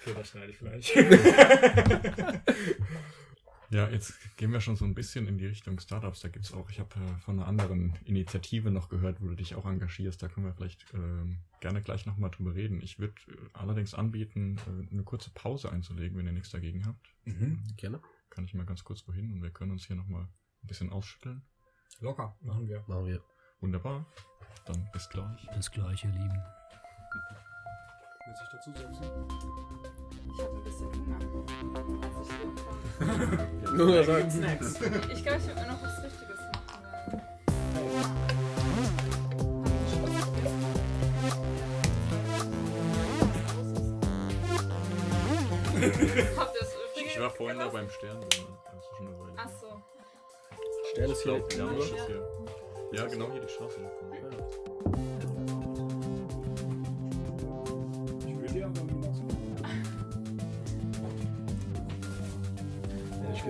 [0.00, 0.96] Okay, das schneide ich vielleicht.
[3.70, 6.20] Ja, jetzt gehen wir schon so ein bisschen in die Richtung Startups.
[6.20, 9.54] Da gibt's auch, ich habe äh, von einer anderen Initiative noch gehört, wo du dich
[9.54, 10.22] auch engagierst.
[10.22, 12.80] Da können wir vielleicht ähm, gerne gleich nochmal drüber reden.
[12.80, 17.14] Ich würde äh, allerdings anbieten, äh, eine kurze Pause einzulegen, wenn ihr nichts dagegen habt.
[17.24, 17.62] Mhm.
[17.76, 18.00] Gerne.
[18.30, 21.42] Kann ich mal ganz kurz wohin und wir können uns hier nochmal ein bisschen ausschütteln.
[22.00, 22.84] Locker, machen wir.
[22.86, 23.22] Machen wir.
[23.60, 24.06] Wunderbar.
[24.64, 25.46] Dann bis gleich.
[25.54, 26.42] Das gleiche, Lieben.
[28.28, 29.04] Muss ich dazu setzen?
[30.26, 31.18] Ich habe ein bisschen Hunger.
[33.74, 34.30] Nur sagen.
[34.30, 34.74] Snacks.
[35.12, 37.22] Ich glaube, ich würde mir noch was Richtiges machen.
[46.36, 47.12] Habt ihr das übrigens?
[47.14, 48.20] Ich war vorhin da beim Stern.
[48.20, 48.44] Das ist
[48.96, 49.32] schon eine Weile.
[49.36, 49.66] Ach so.
[50.92, 51.32] Stern ist hier.
[51.32, 53.02] Ja, Ja, ja.
[53.02, 53.76] Ja, genau hier die Straße.
[53.80, 55.17] davon.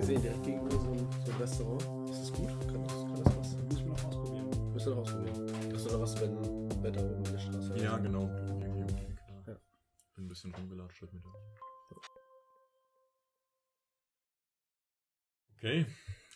[0.01, 2.11] Gesehen, direkt gegenüber so ein, so ein Restaurant.
[2.11, 2.49] Ist das gut?
[2.49, 3.57] Kann das, kann das was?
[3.57, 4.73] Müssen wir noch ausprobieren.
[4.73, 5.71] Müssen wir noch ausprobieren.
[5.71, 8.29] Das ist doch was, wenn Wetter oben in der Straße Ja, genau.
[8.29, 9.47] Irgendwie um.
[9.47, 9.61] Ja.
[10.15, 11.35] Bin ein bisschen rumgelatscht heute Mittag.
[15.57, 15.87] Okay,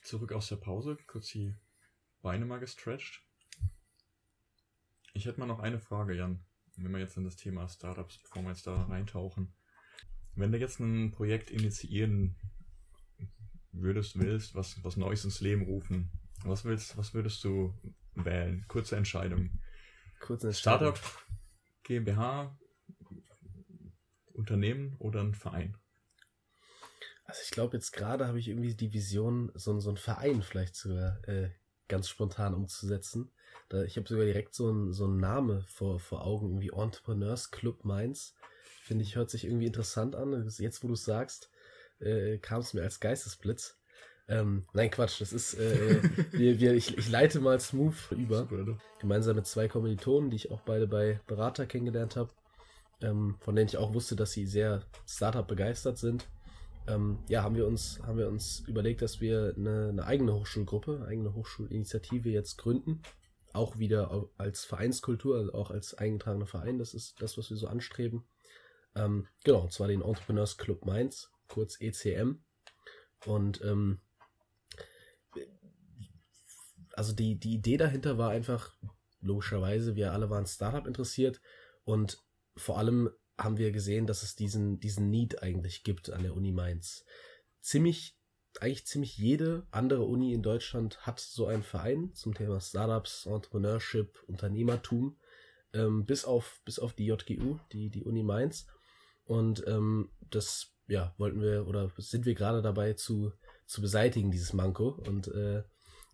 [0.03, 0.99] zurück aus der Pause.
[1.07, 1.55] Kurz die
[2.21, 3.23] Beine mal gestretched.
[5.15, 6.45] Ich hätte mal noch eine Frage, Jan.
[6.77, 9.55] Wenn wir jetzt in das Thema Startups, bevor wir jetzt da reintauchen.
[10.35, 12.37] Wenn du jetzt ein Projekt initiieren
[13.73, 16.11] würdest, willst, was, was Neues ins Leben rufen,
[16.45, 17.75] was willst, was würdest du
[18.15, 18.65] wählen?
[18.69, 19.51] Kurze Entscheidung.
[20.21, 20.99] Kurz eine Startup,
[21.83, 22.57] GmbH,
[24.33, 25.77] Unternehmen oder ein Verein?
[27.25, 30.77] Also ich glaube, jetzt gerade habe ich irgendwie die Vision, so, so einen Verein vielleicht
[30.77, 31.51] sogar äh,
[31.89, 33.33] ganz spontan umzusetzen.
[33.69, 37.51] Da, ich habe sogar direkt so einen so einen Name vor, vor Augen, irgendwie Entrepreneurs
[37.51, 38.35] Club Mainz.
[38.83, 40.49] Finde ich, hört sich irgendwie interessant an.
[40.59, 41.51] Jetzt, wo du es sagst,
[42.03, 43.79] äh, kam es mir als Geistesblitz.
[44.29, 46.01] Ähm, nein, Quatsch, das ist, äh,
[46.33, 48.47] wir, wir, ich, ich leite mal smooth über
[49.01, 52.31] gemeinsam mit zwei Kommilitonen, die ich auch beide bei Berater kennengelernt habe,
[53.03, 56.29] ähm, von denen ich auch wusste, dass sie sehr Startup begeistert sind.
[56.87, 60.97] Ähm, ja, haben wir uns, haben wir uns überlegt, dass wir eine, eine eigene Hochschulgruppe,
[60.97, 63.03] eine eigene Hochschulinitiative jetzt gründen.
[63.53, 66.79] Auch wieder als Vereinskultur, also auch als eingetragener Verein.
[66.79, 68.25] Das ist das, was wir so anstreben.
[68.95, 72.43] Ähm, genau, und zwar den Entrepreneurs Club Mainz, kurz ECM.
[73.27, 74.01] Und ähm,
[76.95, 78.75] also die, die Idee dahinter war einfach,
[79.21, 81.41] logischerweise, wir alle waren Startup interessiert
[81.85, 82.19] und
[82.57, 86.53] vor allem haben wir gesehen, dass es diesen, diesen Need eigentlich gibt an der Uni
[86.53, 87.05] Mainz.
[87.61, 88.19] Ziemlich,
[88.61, 94.23] eigentlich ziemlich jede andere Uni in Deutschland hat so einen Verein zum Thema Startups, Entrepreneurship,
[94.27, 95.17] Unternehmertum,
[95.73, 98.67] ähm, bis auf, bis auf die JGU, die, die Uni Mainz.
[99.25, 103.33] Und ähm, das, ja, wollten wir oder sind wir gerade dabei zu,
[103.67, 105.01] zu beseitigen, dieses Manko.
[105.07, 105.63] Und äh,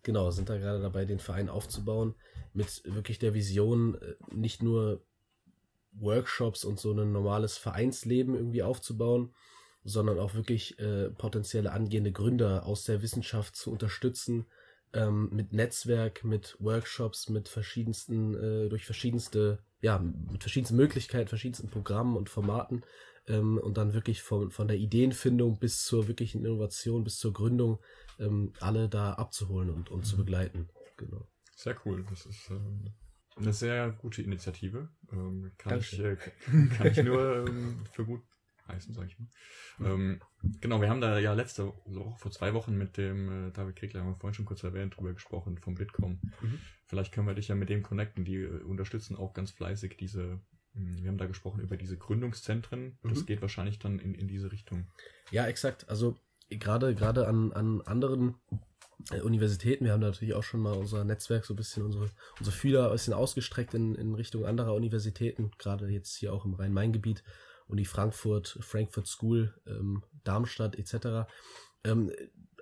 [0.03, 2.15] genau, sind da gerade dabei, den Verein aufzubauen,
[2.53, 5.03] mit wirklich der Vision, äh, nicht nur
[5.91, 9.33] Workshops und so ein normales Vereinsleben irgendwie aufzubauen,
[9.83, 14.45] sondern auch wirklich äh, potenzielle angehende Gründer aus der Wissenschaft zu unterstützen,
[14.93, 21.69] ähm, mit Netzwerk, mit Workshops, mit verschiedensten, äh, durch verschiedenste, ja, mit verschiedensten Möglichkeiten, verschiedensten
[21.69, 22.83] Programmen und Formaten
[23.27, 27.79] ähm, und dann wirklich von, von der Ideenfindung bis zur wirklichen Innovation, bis zur Gründung
[28.19, 30.19] ähm, alle da abzuholen und, und zu Mhm.
[30.19, 30.69] begleiten.
[30.97, 31.27] Genau.
[31.55, 32.05] Sehr cool.
[32.09, 32.93] Das ist ähm,
[33.37, 34.89] eine sehr gute Initiative.
[35.11, 36.17] Ähm, kann, ich, äh,
[36.77, 38.21] kann ich nur ähm, für gut
[38.69, 39.27] heißen, sag ich mal.
[39.81, 40.21] Ähm,
[40.61, 44.01] genau, wir haben da ja letzte Woche, vor zwei Wochen mit dem äh, David Kriegler,
[44.01, 46.19] haben wir vorhin schon kurz erwähnt, drüber gesprochen, vom Bitkom.
[46.41, 46.59] Mhm.
[46.85, 48.23] Vielleicht können wir dich ja mit dem connecten.
[48.25, 50.39] Die äh, unterstützen auch ganz fleißig diese,
[50.73, 52.97] mh, wir haben da gesprochen über diese Gründungszentren.
[53.03, 53.25] Das Mhm.
[53.25, 54.87] geht wahrscheinlich dann in, in diese Richtung.
[55.31, 55.89] Ja, exakt.
[55.89, 56.17] Also
[56.49, 58.35] gerade gerade an, an anderen
[59.11, 62.09] äh, Universitäten, wir haben da natürlich auch schon mal unser Netzwerk so ein bisschen, unsere,
[62.39, 66.55] unsere Fühler ein bisschen ausgestreckt in, in Richtung anderer Universitäten, gerade jetzt hier auch im
[66.55, 67.23] Rhein-Main-Gebiet,
[67.69, 71.29] Uni Frankfurt, Frankfurt School, ähm, Darmstadt etc.
[71.83, 72.11] Ähm,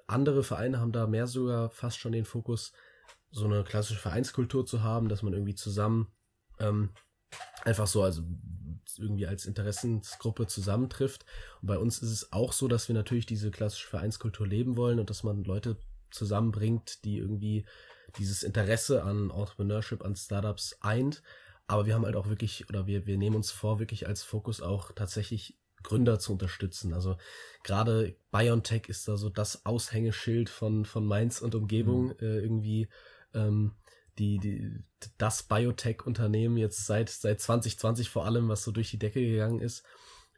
[0.05, 2.74] andere Vereine haben da mehr sogar fast schon den Fokus,
[3.32, 6.08] so eine klassische Vereinskultur zu haben, dass man irgendwie zusammen
[6.60, 6.91] ähm,
[7.64, 8.22] einfach so, also
[8.97, 11.26] irgendwie als Interessensgruppe zusammentrifft.
[11.62, 14.99] Und bei uns ist es auch so, dass wir natürlich diese klassische Vereinskultur leben wollen
[14.99, 15.78] und dass man Leute
[16.10, 17.66] zusammenbringt, die irgendwie
[18.18, 21.22] dieses Interesse an Entrepreneurship, an Startups eint.
[21.68, 24.61] Aber wir haben halt auch wirklich, oder wir, wir nehmen uns vor, wirklich als Fokus
[24.61, 26.93] auch tatsächlich Gründer zu unterstützen.
[26.93, 27.18] Also
[27.63, 32.89] gerade BioNTech ist da so das Aushängeschild von, von Mainz und Umgebung äh, irgendwie.
[33.34, 33.76] Ähm,
[34.18, 34.84] die, die,
[35.18, 39.84] das Biotech-Unternehmen jetzt seit, seit 2020 vor allem, was so durch die Decke gegangen ist.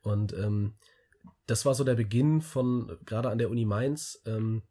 [0.02, 0.76] Und ähm,
[1.46, 4.64] das war so der Beginn von, gerade an der Uni Mainz, ähm,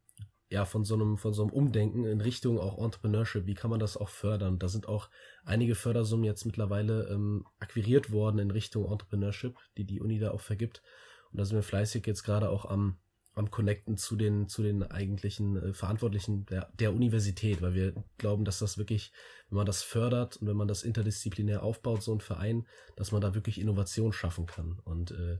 [0.50, 3.46] ja, von so einem, von so einem Umdenken in Richtung auch Entrepreneurship.
[3.46, 4.58] Wie kann man das auch fördern?
[4.58, 5.10] Da sind auch
[5.44, 10.40] einige Fördersummen jetzt mittlerweile ähm, akquiriert worden in Richtung Entrepreneurship, die die Uni da auch
[10.40, 10.82] vergibt.
[11.30, 12.96] Und da sind wir fleißig jetzt gerade auch am,
[13.34, 18.46] am Connecten zu den, zu den eigentlichen äh, Verantwortlichen der, der Universität, weil wir glauben,
[18.46, 19.12] dass das wirklich,
[19.50, 23.20] wenn man das fördert und wenn man das interdisziplinär aufbaut, so ein Verein, dass man
[23.20, 24.80] da wirklich Innovation schaffen kann.
[24.82, 25.38] Und äh,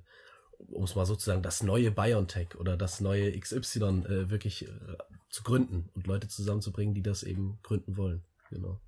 [0.67, 4.97] um es mal sozusagen das neue BioNTech oder das neue XY äh, wirklich äh,
[5.31, 8.25] zu gründen und Leute zusammenzubringen, die das eben gründen wollen.
[8.51, 8.81] Genau.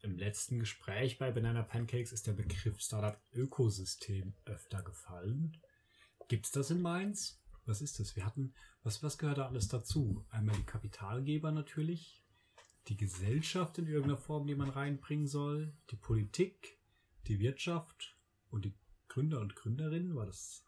[0.00, 5.56] Im letzten Gespräch bei Banana Pancakes ist der Begriff Startup Ökosystem öfter gefallen.
[6.28, 7.42] Gibt's das in Mainz?
[7.66, 8.14] Was ist das?
[8.16, 10.24] Wir hatten, was, was gehört da alles dazu?
[10.30, 12.22] Einmal die Kapitalgeber natürlich,
[12.86, 16.78] die Gesellschaft in irgendeiner Form, die man reinbringen soll, die Politik,
[17.26, 18.16] die Wirtschaft
[18.50, 18.74] und die
[19.08, 20.14] Gründer und Gründerinnen.
[20.14, 20.64] War das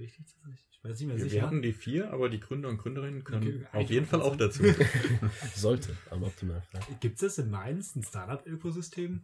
[0.00, 0.26] richtig?
[0.70, 1.34] Ich weiß nicht mehr Wir, sicher.
[1.36, 4.36] wir hatten die vier, aber die Gründer und Gründerinnen können Okay, auf jeden Fall auch
[4.36, 4.64] dazu.
[5.54, 6.80] Sollte, am Optimalfall.
[7.00, 9.22] Gibt es in Mainz ein Startup-Ökosystem?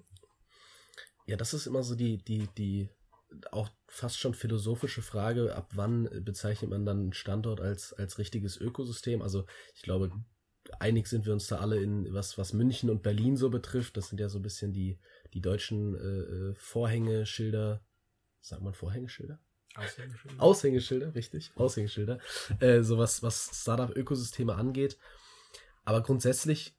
[1.27, 2.89] Ja, das ist immer so die, die, die
[3.51, 8.57] auch fast schon philosophische Frage, ab wann bezeichnet man dann einen Standort als, als richtiges
[8.57, 9.23] Ökosystem?
[9.23, 10.13] Also ich glaube,
[10.79, 13.97] einig sind wir uns da alle in was, was München und Berlin so betrifft.
[13.97, 14.99] Das sind ja so ein bisschen die,
[15.35, 17.83] die deutschen äh, Vorhängeschilder.
[18.41, 19.41] Sagt man Vorhängeschilder?
[19.77, 20.43] Aushängeschilder?
[20.43, 22.19] Aushängeschilder, richtig, Aushängeschilder,
[22.61, 24.99] äh, so was, was Startup-Ökosysteme angeht.
[25.85, 26.77] Aber grundsätzlich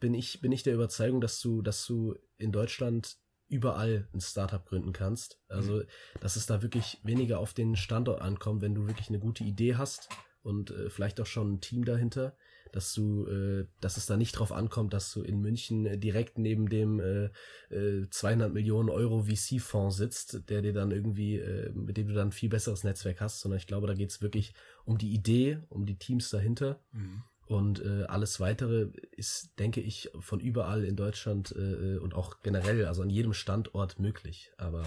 [0.00, 3.16] bin ich, bin ich der Überzeugung, dass du, dass du in Deutschland
[3.48, 5.40] überall ein Startup gründen kannst.
[5.48, 5.82] Also,
[6.20, 9.76] dass es da wirklich weniger auf den Standort ankommt, wenn du wirklich eine gute Idee
[9.76, 10.08] hast
[10.42, 12.36] und äh, vielleicht auch schon ein Team dahinter,
[12.76, 16.36] dass du, äh, dass es da nicht drauf ankommt, dass du in München äh, direkt
[16.36, 17.30] neben dem äh,
[17.74, 22.28] äh, 200 Millionen Euro VC-Fonds sitzt, der dir dann irgendwie, äh, mit dem du dann
[22.28, 24.52] ein viel besseres Netzwerk hast, sondern ich glaube, da geht es wirklich
[24.84, 26.78] um die Idee, um die Teams dahinter.
[26.92, 27.22] Mhm.
[27.46, 32.84] Und äh, alles weitere ist, denke ich, von überall in Deutschland äh, und auch generell,
[32.84, 34.50] also an jedem Standort möglich.
[34.58, 34.82] Aber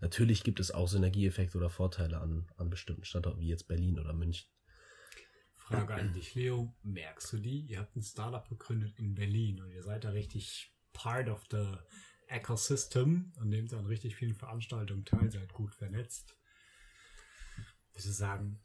[0.00, 4.12] natürlich gibt es auch Synergieeffekte oder Vorteile an, an bestimmten Standorten, wie jetzt Berlin oder
[4.12, 4.46] München.
[5.62, 6.74] Frage an dich, Leo.
[6.82, 7.60] Merkst du die?
[7.60, 11.76] Ihr habt ein Startup gegründet in Berlin und ihr seid da richtig part of the
[12.26, 16.36] ecosystem und nehmt an richtig vielen Veranstaltungen teil, seid gut vernetzt.
[17.92, 18.60] Würdest du sagen,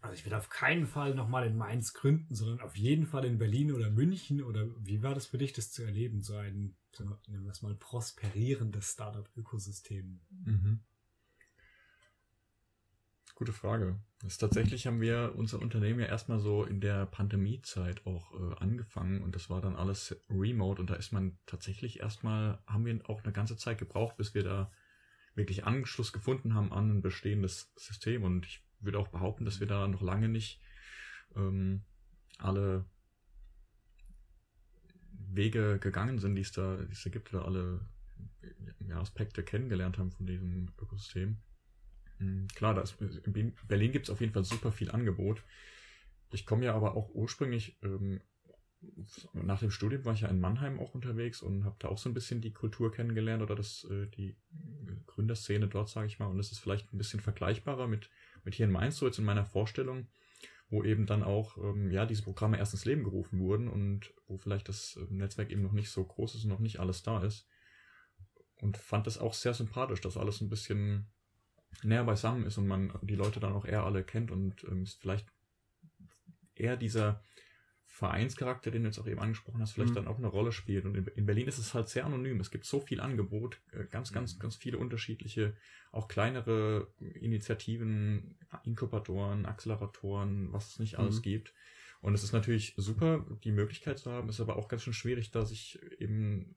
[0.00, 3.38] also ich will auf keinen Fall nochmal in Mainz gründen, sondern auf jeden Fall in
[3.38, 6.76] Berlin oder München oder wie war das für dich, das zu erleben, so ein,
[7.26, 10.20] nennen wir es mal, prosperierendes Startup-Ökosystem?
[10.44, 10.84] Mhm.
[13.36, 13.98] Gute Frage.
[14.22, 19.22] Das tatsächlich haben wir unser Unternehmen ja erstmal so in der Pandemiezeit auch äh, angefangen
[19.22, 23.24] und das war dann alles remote und da ist man tatsächlich erstmal, haben wir auch
[23.24, 24.70] eine ganze Zeit gebraucht, bis wir da
[25.34, 29.66] wirklich Anschluss gefunden haben an ein bestehendes System und ich würde auch behaupten, dass wir
[29.66, 30.60] da noch lange nicht
[31.34, 31.82] ähm,
[32.38, 32.84] alle
[35.10, 37.80] Wege gegangen sind, die es da, die es da gibt, oder alle
[38.86, 41.38] ja, Aspekte kennengelernt haben von diesem Ökosystem.
[42.18, 45.42] Mhm, klar, da ist, in Berlin gibt es auf jeden Fall super viel Angebot.
[46.32, 48.20] Ich komme ja aber auch ursprünglich, ähm,
[49.32, 52.08] nach dem Studium war ich ja in Mannheim auch unterwegs und habe da auch so
[52.08, 54.36] ein bisschen die Kultur kennengelernt oder das, äh, die
[55.06, 56.26] Gründerszene dort, sage ich mal.
[56.26, 58.10] Und das ist vielleicht ein bisschen vergleichbarer mit,
[58.44, 60.08] mit hier in Mainz, so jetzt in meiner Vorstellung,
[60.68, 64.36] wo eben dann auch ähm, ja, diese Programme erst ins Leben gerufen wurden und wo
[64.36, 67.22] vielleicht das äh, Netzwerk eben noch nicht so groß ist und noch nicht alles da
[67.22, 67.48] ist.
[68.60, 71.06] Und fand das auch sehr sympathisch, dass alles ein bisschen
[71.82, 75.26] näher beisammen ist und man die Leute dann auch eher alle kennt und ähm, vielleicht
[76.54, 77.22] eher dieser
[77.94, 79.94] Vereinscharakter, den du jetzt auch eben angesprochen hast, vielleicht mhm.
[79.94, 80.84] dann auch eine Rolle spielt.
[80.84, 82.40] Und in, in, Berlin ist es halt sehr anonym.
[82.40, 84.40] Es gibt so viel Angebot, äh, ganz, ganz, mhm.
[84.40, 85.56] ganz viele unterschiedliche,
[85.92, 91.22] auch kleinere Initiativen, Inkubatoren, Acceleratoren, was es nicht alles mhm.
[91.22, 91.54] gibt.
[92.00, 95.30] Und es ist natürlich super, die Möglichkeit zu haben, ist aber auch ganz schön schwierig,
[95.30, 96.56] da sich eben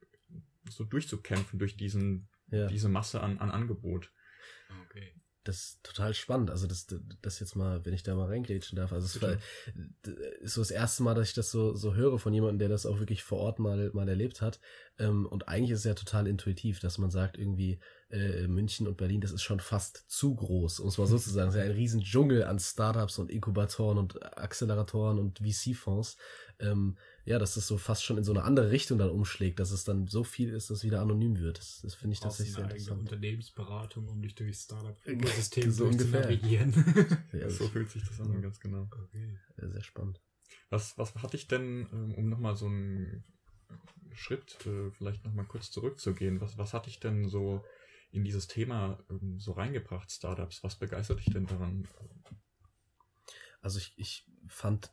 [0.68, 2.66] so durchzukämpfen durch diesen, ja.
[2.66, 4.12] diese Masse an, an Angebot.
[4.86, 5.14] Okay
[5.48, 6.52] das ist total spannend.
[6.52, 6.88] Also das,
[7.22, 8.92] das jetzt mal, wenn ich da mal reingrätschen darf.
[8.92, 9.38] Also es war,
[10.42, 12.86] ist so das erste Mal, dass ich das so, so höre von jemandem, der das
[12.86, 14.60] auch wirklich vor Ort mal, mal erlebt hat.
[15.00, 17.80] Ähm, und eigentlich ist es ja total intuitiv, dass man sagt, irgendwie
[18.10, 21.30] äh, München und Berlin, das ist schon fast zu groß, um es mal so zu
[21.30, 21.50] sagen.
[21.50, 26.18] Es ist ja ein riesen Dschungel an Startups und Inkubatoren und Acceleratoren und VC-Fonds.
[26.60, 29.72] Ähm, ja, dass das so fast schon in so eine andere Richtung dann umschlägt, dass
[29.72, 31.60] es dann so viel ist, dass es wieder anonym wird.
[31.60, 33.02] Das, das finde ich tatsächlich sehr interessant.
[33.02, 36.74] Unternehmensberatung, um dich durch Startup-Ökosystem so zu navigieren.
[37.34, 38.84] ja, so fühlt sich das an, ganz genau.
[38.84, 39.38] Okay.
[39.58, 40.22] Sehr, sehr spannend.
[40.70, 43.26] Was, was hatte ich denn, ähm, um nochmal so einen
[44.14, 47.64] Schritt äh, vielleicht nochmal kurz zurückzugehen, was, was hatte ich denn so
[48.12, 50.64] in dieses Thema ähm, so reingebracht, Startups?
[50.64, 51.88] Was begeistert dich denn daran?
[53.62, 54.92] Also ich, ich fand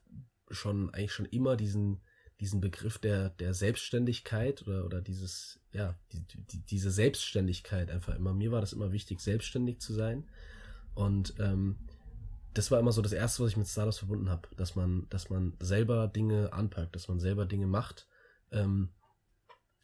[0.51, 2.03] schon eigentlich schon immer diesen,
[2.41, 8.35] diesen Begriff der, der Selbstständigkeit oder, oder dieses, ja, die, die, diese Selbstständigkeit einfach immer.
[8.35, 10.29] Mir war das immer wichtig, selbstständig zu sein.
[10.95, 11.77] Und ähm,
[12.53, 15.31] das war immer so das Erste, was ich mit Startups verbunden habe, dass man, dass
[15.31, 18.07] man selber Dinge anpackt, dass man selber Dinge macht
[18.53, 18.91] ähm,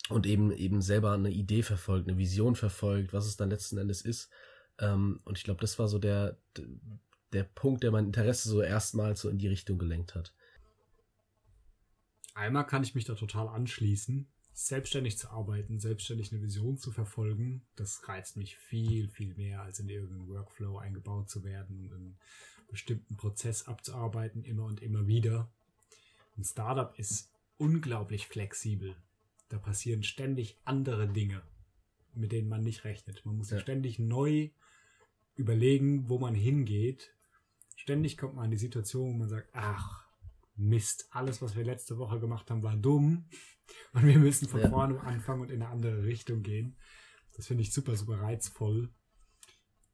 [0.08, 4.02] und eben eben selber eine Idee verfolgt, eine Vision verfolgt, was es dann letzten Endes
[4.02, 4.30] ist.
[4.78, 6.38] Ähm, und ich glaube, das war so der,
[7.32, 10.34] der Punkt, der mein Interesse so erstmals so in die Richtung gelenkt hat.
[12.34, 14.26] Einmal kann ich mich da total anschließen.
[14.52, 19.78] Selbstständig zu arbeiten, selbstständig eine Vision zu verfolgen, das reizt mich viel, viel mehr, als
[19.78, 22.18] in irgendeinen Workflow eingebaut zu werden, einen
[22.68, 25.50] bestimmten Prozess abzuarbeiten, immer und immer wieder.
[26.36, 28.96] Ein Startup ist unglaublich flexibel.
[29.50, 31.42] Da passieren ständig andere Dinge,
[32.14, 33.26] mit denen man nicht rechnet.
[33.26, 33.62] Man muss sich ja.
[33.62, 34.50] ständig neu
[35.34, 37.12] überlegen, wo man hingeht.
[37.74, 40.08] Ständig kommt man in die Situation, wo man sagt, ach,
[40.54, 43.28] Mist, alles, was wir letzte Woche gemacht haben, war dumm.
[43.92, 44.68] Und wir müssen von ja.
[44.68, 46.76] vorne anfangen und in eine andere Richtung gehen.
[47.34, 48.92] Das finde ich super, super reizvoll,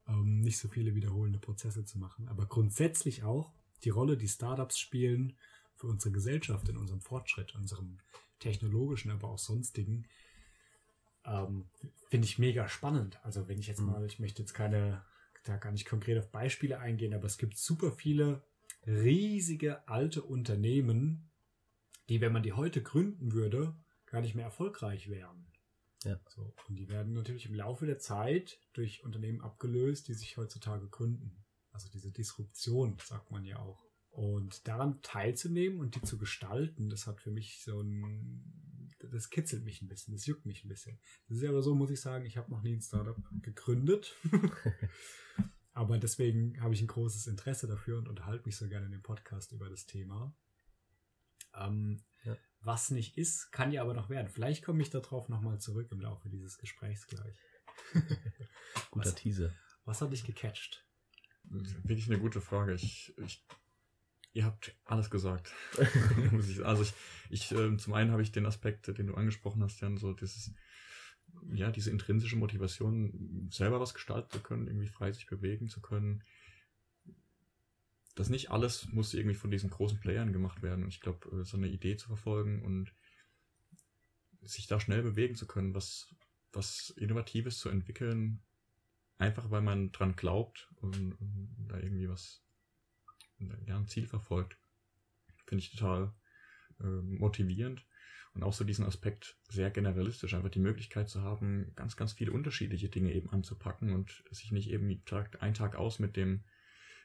[0.09, 2.27] ähm, nicht so viele wiederholende Prozesse zu machen.
[2.29, 3.53] Aber grundsätzlich auch
[3.85, 5.37] die Rolle, die Startups spielen
[5.75, 7.99] für unsere Gesellschaft, in unserem Fortschritt, unserem
[8.39, 10.07] technologischen, aber auch sonstigen,
[11.25, 11.69] ähm,
[12.09, 13.19] finde ich mega spannend.
[13.25, 13.87] Also wenn ich jetzt mhm.
[13.87, 15.05] mal, ich möchte jetzt keine,
[15.45, 18.43] da gar nicht konkret auf Beispiele eingehen, aber es gibt super viele
[18.87, 21.31] riesige alte Unternehmen,
[22.09, 23.75] die, wenn man die heute gründen würde,
[24.07, 25.47] gar nicht mehr erfolgreich wären.
[26.05, 26.21] Ja.
[26.29, 30.89] So, und die werden natürlich im Laufe der Zeit durch Unternehmen abgelöst, die sich heutzutage
[30.89, 31.45] gründen.
[31.73, 33.86] Also diese Disruption, sagt man ja auch.
[34.17, 39.63] Und daran teilzunehmen und die zu gestalten, das hat für mich so ein, das kitzelt
[39.63, 40.99] mich ein bisschen, das juckt mich ein bisschen.
[41.29, 44.17] Das ist aber so, muss ich sagen, ich habe noch nie ein Startup gegründet.
[45.75, 49.03] Aber deswegen habe ich ein großes Interesse dafür und unterhalte mich so gerne in dem
[49.03, 50.35] Podcast über das Thema.
[51.53, 52.39] Ähm, ja.
[52.61, 54.29] Was nicht ist, kann ja aber noch werden.
[54.29, 57.39] Vielleicht komme ich darauf nochmal zurück im Laufe dieses Gesprächs gleich.
[58.91, 59.53] Guter was, Teaser.
[59.85, 60.89] Was hat dich gecatcht?
[61.45, 62.73] Wirklich eine gute Frage.
[62.73, 63.47] Ich, ich,
[64.37, 65.53] ihr habt alles gesagt.
[66.65, 66.93] also ich,
[67.31, 70.53] ich äh, zum einen habe ich den Aspekt, den du angesprochen hast, Jan, so dieses
[71.53, 76.23] ja, diese intrinsische Motivation, selber was gestalten zu können, irgendwie frei sich bewegen zu können.
[78.15, 80.85] Das nicht alles muss irgendwie von diesen großen Playern gemacht werden.
[80.85, 82.95] Und ich glaube, äh, so eine Idee zu verfolgen und
[84.43, 86.15] sich da schnell bewegen zu können, was,
[86.53, 88.43] was Innovatives zu entwickeln,
[89.19, 92.46] einfach weil man dran glaubt und, und da irgendwie was,
[93.67, 94.59] ja, ein Ziel verfolgt,
[95.47, 96.13] finde ich total
[96.81, 97.87] äh, motivierend
[98.35, 102.33] und auch so diesen Aspekt sehr generalistisch, einfach die Möglichkeit zu haben, ganz, ganz viele
[102.33, 106.45] unterschiedliche Dinge eben anzupacken und sich nicht eben Tag, ein Tag aus mit dem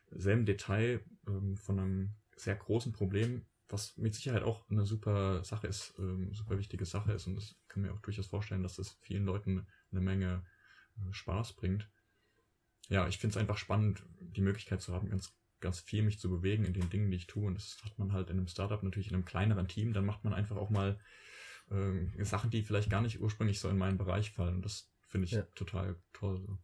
[0.10, 5.68] selben Detail ähm, von einem sehr großen Problem was mit Sicherheit auch eine super Sache
[5.68, 8.98] ist, ähm, super wichtige Sache ist und das kann mir auch durchaus vorstellen, dass das
[9.02, 10.46] vielen Leuten eine Menge
[10.98, 11.90] äh, Spaß bringt.
[12.90, 16.30] Ja, ich finde es einfach spannend, die Möglichkeit zu haben, ganz, ganz viel mich zu
[16.30, 17.46] bewegen in den Dingen, die ich tue.
[17.46, 19.94] Und das hat man halt in einem Startup natürlich in einem kleineren Team.
[19.94, 21.00] Dann macht man einfach auch mal
[21.70, 24.56] äh, Sachen, die vielleicht gar nicht ursprünglich so in meinen Bereich fallen.
[24.56, 25.44] Und das finde ich Ja.
[25.56, 26.40] total toll.
[26.40, 26.58] So.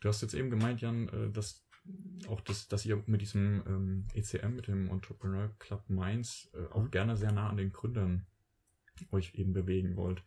[0.00, 1.66] Du hast jetzt eben gemeint, Jan, äh, dass
[2.28, 6.84] auch das, dass ihr mit diesem ähm, ECM, mit dem Entrepreneur Club Mainz, äh, auch
[6.84, 6.90] Mhm.
[6.90, 8.26] gerne sehr nah an den Gründern
[9.10, 10.22] euch eben bewegen wollt.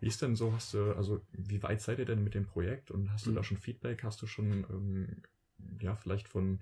[0.00, 2.90] Wie ist denn so, hast du, also wie weit seid ihr denn mit dem Projekt
[2.90, 3.34] und hast du Mhm.
[3.36, 4.02] da schon Feedback?
[4.02, 5.22] Hast du schon, ähm,
[5.80, 6.60] ja, vielleicht von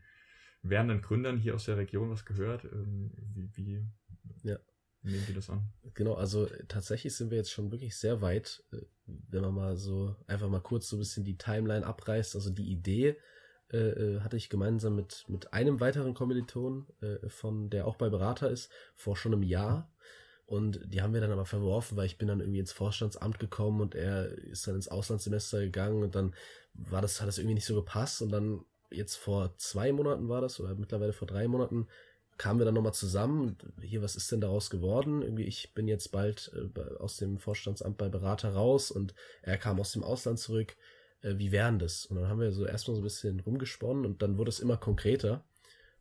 [0.62, 2.64] werdenden Gründern hier aus der Region was gehört?
[2.64, 3.86] Ähm, wie, wie
[4.42, 4.58] Ja.
[5.02, 5.62] nehmen die das an?
[5.94, 10.16] Genau, also tatsächlich sind wir jetzt schon wirklich sehr weit, äh, wenn man mal so
[10.26, 12.34] einfach mal kurz so ein bisschen die Timeline abreißt.
[12.34, 13.16] Also die Idee
[13.72, 18.08] äh, äh, hatte ich gemeinsam mit, mit einem weiteren Kommiliton, äh, von der auch bei
[18.08, 19.90] Berater ist, vor schon einem Jahr.
[20.46, 23.80] Und die haben wir dann aber verworfen, weil ich bin dann irgendwie ins Vorstandsamt gekommen
[23.80, 26.34] und er ist dann ins Auslandssemester gegangen und dann
[26.74, 28.20] war das, hat das irgendwie nicht so gepasst.
[28.20, 28.64] Und dann
[28.96, 31.86] jetzt vor zwei Monaten war das, oder mittlerweile vor drei Monaten,
[32.36, 35.22] kamen wir dann nochmal zusammen hier, was ist denn daraus geworden?
[35.22, 39.78] Irgendwie, ich bin jetzt bald äh, aus dem Vorstandsamt bei Berater raus und er kam
[39.80, 40.76] aus dem Ausland zurück.
[41.22, 42.06] Äh, wie wären das?
[42.06, 44.76] Und dann haben wir so erstmal so ein bisschen rumgesponnen und dann wurde es immer
[44.76, 45.44] konkreter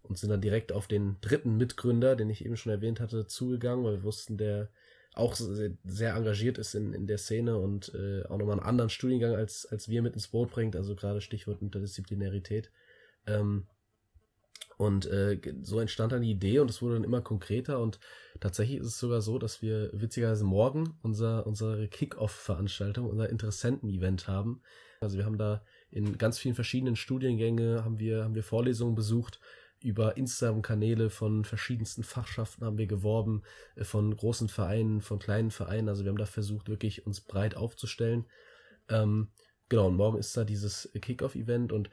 [0.02, 3.86] und sind dann direkt auf den dritten Mitgründer, den ich eben schon erwähnt hatte, zugegangen,
[3.86, 4.70] weil wir wussten, der
[5.16, 8.90] auch sehr, sehr engagiert ist in, in der Szene und äh, auch nochmal einen anderen
[8.90, 12.72] Studiengang als, als wir mit ins Boot bringt, also gerade Stichwort Interdisziplinarität.
[13.28, 13.68] Ähm,
[14.78, 18.00] und äh, so entstand dann die Idee und es wurde dann immer konkreter und
[18.40, 24.62] tatsächlich ist es sogar so, dass wir witzigerweise morgen unser, unsere Kick-Off-Veranstaltung, unser Interessenten-Event haben.
[25.00, 29.40] Also wir haben da in ganz vielen verschiedenen Studiengänge haben wir, haben wir Vorlesungen besucht.
[29.80, 33.44] Über Instagram-Kanäle von verschiedensten Fachschaften haben wir geworben,
[33.76, 35.90] äh, von großen Vereinen, von kleinen Vereinen.
[35.90, 38.26] Also wir haben da versucht, wirklich uns breit aufzustellen.
[38.90, 39.30] Ähm,
[39.70, 41.90] genau, und morgen ist da dieses Kick-Off-Event und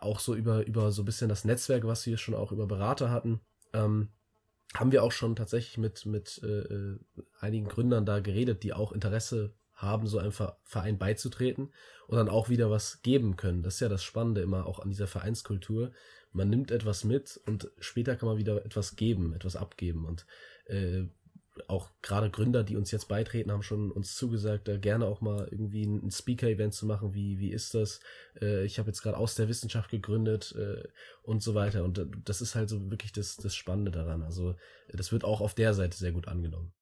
[0.00, 3.10] auch so über, über so ein bisschen das Netzwerk, was wir schon auch über Berater
[3.10, 3.40] hatten,
[3.72, 4.08] ähm,
[4.74, 6.98] haben wir auch schon tatsächlich mit, mit äh, äh,
[7.40, 11.72] einigen Gründern da geredet, die auch Interesse haben, so einem Ver- Verein beizutreten
[12.06, 13.62] und dann auch wieder was geben können.
[13.62, 15.92] Das ist ja das Spannende immer auch an dieser Vereinskultur.
[16.30, 20.06] Man nimmt etwas mit und später kann man wieder etwas geben, etwas abgeben.
[20.06, 20.26] Und
[20.66, 21.04] äh,
[21.68, 25.48] auch gerade Gründer, die uns jetzt beitreten, haben schon uns zugesagt, da gerne auch mal
[25.50, 27.14] irgendwie ein Speaker-Event zu machen.
[27.14, 28.00] Wie, wie ist das?
[28.40, 30.82] Äh, ich habe jetzt gerade aus der Wissenschaft gegründet äh,
[31.22, 31.84] und so weiter.
[31.84, 34.22] Und das ist halt so wirklich das, das Spannende daran.
[34.22, 34.52] Also
[34.88, 36.72] äh, das wird auch auf der Seite sehr gut angenommen.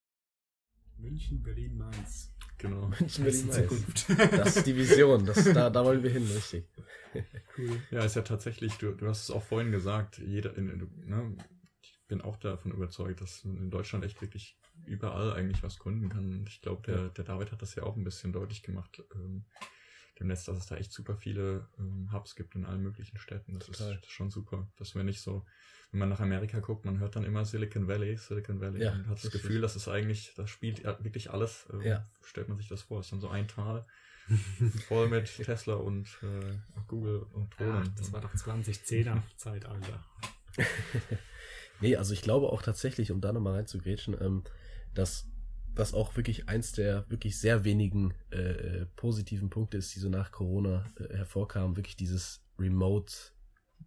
[0.98, 2.32] München, Berlin, Mainz.
[2.58, 2.88] Genau.
[3.00, 3.56] München, Berlin, Mainz.
[3.68, 4.06] Zukunft.
[4.32, 5.24] Das ist die Vision.
[5.26, 6.68] Das, da, da wollen wir hin, richtig.
[7.58, 7.80] cool.
[7.90, 11.36] Ja, ist ja tatsächlich, du, du hast es auch vorhin gesagt, jeder, in, in- ne,
[11.82, 16.08] ich bin auch davon überzeugt, dass man in Deutschland echt wirklich überall eigentlich was gründen
[16.08, 16.30] kann.
[16.40, 19.44] Und ich glaube, der, der David hat das ja auch ein bisschen deutlich gemacht, ähm,
[20.18, 23.58] demnächst, dass es da echt super viele ähm, Hubs gibt in allen möglichen Städten.
[23.58, 23.94] Das Total.
[23.94, 24.68] ist schon super.
[24.76, 25.44] Dass wir nicht so,
[25.92, 29.06] wenn man nach Amerika guckt, man hört dann immer Silicon Valley, Silicon Valley Ja, und
[29.08, 29.30] hat das.
[29.30, 31.66] Gefühl, dass es eigentlich, das spielt ja wirklich alles.
[31.72, 32.08] Ähm, Ja.
[32.22, 33.86] Stellt man sich das vor, es ist dann so ein Tal.
[34.88, 37.82] Voll mit Tesla und äh, Google und Drohnen.
[37.90, 40.04] Ach, das war doch 2010er Zeitalter.
[41.82, 44.44] Nee, also ich glaube auch tatsächlich, um da nochmal reinzugrätschen, ähm,
[44.94, 45.26] dass
[45.74, 50.32] das auch wirklich eins der wirklich sehr wenigen äh, positiven Punkte ist, die so nach
[50.32, 53.12] Corona äh, hervorkamen, wirklich dieses Remote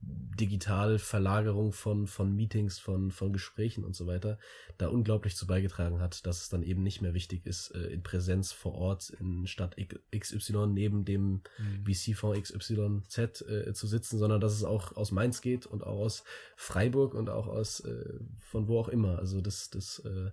[0.02, 4.40] digital Verlagerung von, von Meetings, von, von Gesprächen und so weiter,
[4.78, 8.02] da unglaublich zu beigetragen hat, dass es dann eben nicht mehr wichtig ist, äh, in
[8.02, 9.76] Präsenz vor Ort in Stadt
[10.18, 11.86] XY neben dem Mhm.
[11.86, 16.24] VC-Fonds XYZ äh, zu sitzen, sondern dass es auch aus Mainz geht und auch aus
[16.56, 19.20] Freiburg und auch aus äh, von wo auch immer.
[19.20, 20.32] Also das, das äh,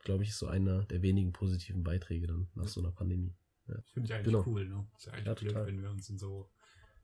[0.00, 3.34] glaube ich, ist so einer der wenigen positiven Beiträge dann nach so einer Pandemie.
[3.66, 4.44] Das finde ich eigentlich Genau.
[4.46, 4.86] cool, ne?
[4.96, 5.66] Ist ja eigentlich Ja, blöd, total.
[5.66, 6.48] wenn wir uns in so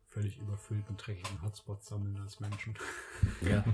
[0.06, 2.74] völlig überfüllten, dreckigen Hotspots sammeln als Menschen.
[3.40, 3.64] Ja.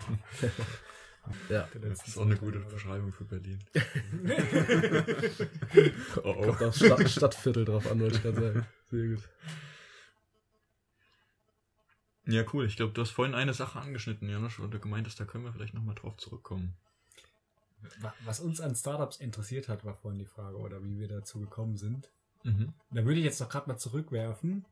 [1.50, 1.68] ja.
[1.80, 2.60] Das ist auch eine gute?
[2.60, 3.58] Beschreibung für Berlin.
[6.16, 6.42] oh, oh.
[6.46, 8.66] Kommt aufs Stadt, Stadtviertel drauf an, wollte ich gerade sagen.
[8.90, 9.28] Sehr gut.
[12.26, 12.66] Ja, cool.
[12.66, 15.44] Ich glaube, du hast vorhin eine Sache angeschnitten, Janusz, und du gemeint hast, da können
[15.44, 16.76] wir vielleicht nochmal drauf zurückkommen.
[18.00, 21.40] Wa- Was uns an Startups interessiert hat, war vorhin die Frage, oder wie wir dazu
[21.40, 22.10] gekommen sind.
[22.44, 22.72] Mhm.
[22.90, 24.64] Da würde ich jetzt doch gerade mal zurückwerfen.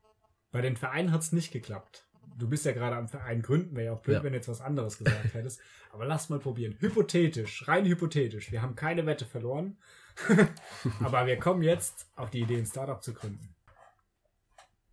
[0.53, 2.05] Bei den Vereinen hat es nicht geklappt.
[2.39, 4.23] Du bist ja gerade am Verein gründen, wäre ja auch blöd, Ja.
[4.23, 5.61] wenn du jetzt was anderes gesagt hättest.
[5.93, 6.77] Aber lass mal probieren.
[6.81, 8.51] Hypothetisch, rein hypothetisch.
[8.53, 9.79] Wir haben keine Wette verloren.
[11.01, 13.55] Aber wir kommen jetzt auf die Idee, ein Startup zu gründen.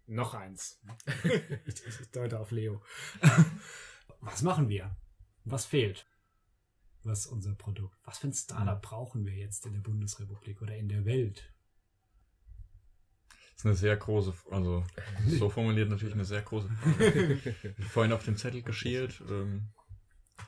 [0.06, 0.80] Noch eins.
[1.66, 2.82] ich deute auf Leo.
[4.20, 4.96] Was machen wir?
[5.46, 6.06] Was fehlt?
[7.06, 10.90] Was unser Produkt, was für ein Startup brauchen wir jetzt in der Bundesrepublik oder in
[10.90, 11.54] der Welt?
[13.28, 14.84] Das ist eine sehr große, also
[15.28, 17.38] so formuliert natürlich eine sehr große Frage.
[17.90, 19.70] Vorhin auf den Zettel geschielt, ähm,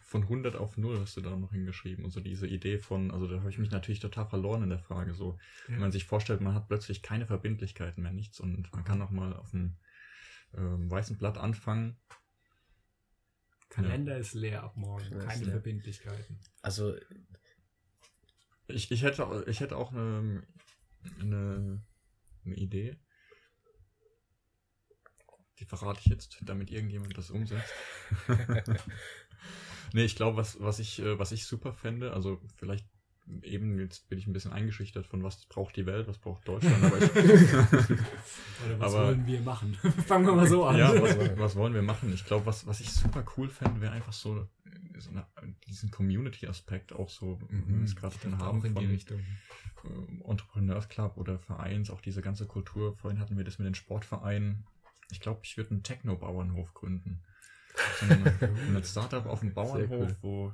[0.05, 2.05] von 100 auf 0 hast du da noch hingeschrieben.
[2.05, 4.79] Und so diese Idee von, also da habe ich mich natürlich total verloren in der
[4.79, 5.13] Frage.
[5.13, 5.37] So,
[5.67, 9.11] wenn man sich vorstellt, man hat plötzlich keine Verbindlichkeiten mehr, nichts und man kann noch
[9.11, 9.77] mal auf einem
[10.55, 11.97] ähm, weißen Blatt anfangen.
[13.75, 15.51] Kalender ist leer ab morgen, Ja, ist keine.
[15.51, 16.39] Verbindlichkeiten.
[16.61, 16.95] Also,
[18.67, 20.43] Ich, ich, hätte, ich hätte auch eine,
[21.19, 21.83] eine,
[22.45, 22.97] eine Idee.
[25.59, 27.73] Die verrate ich jetzt, damit irgendjemand das umsetzt.
[29.93, 32.87] nee, ich glaube, was, was, ich, äh, was ich super fände, also vielleicht
[33.41, 36.83] eben, jetzt bin ich ein bisschen eingeschüchtert von was braucht die Welt, was braucht Deutschland,
[36.83, 39.73] aber ich, Oder was Aber- wollen wir machen?
[40.07, 40.77] Fangen wir mal so an.
[40.77, 42.13] ja, was, was wollen wir machen?
[42.13, 44.47] Ich glaube, was, was ich super cool fände, wäre einfach so,
[44.97, 45.25] so eine,
[45.67, 49.19] diesen Community-Aspekt auch so, wie wir es gerade dann haben, in die von, Richtung.
[49.85, 52.95] ähm, Entrepreneurs Club oder Vereins, auch diese ganze Kultur.
[52.97, 54.65] Vorhin hatten wir das mit den Sportvereinen.
[55.11, 57.21] Ich glaube, ich würde einen Techno-Bauernhof gründen.
[57.99, 60.17] So ein, ein Startup auf dem Bauernhof, cool.
[60.21, 60.53] wo,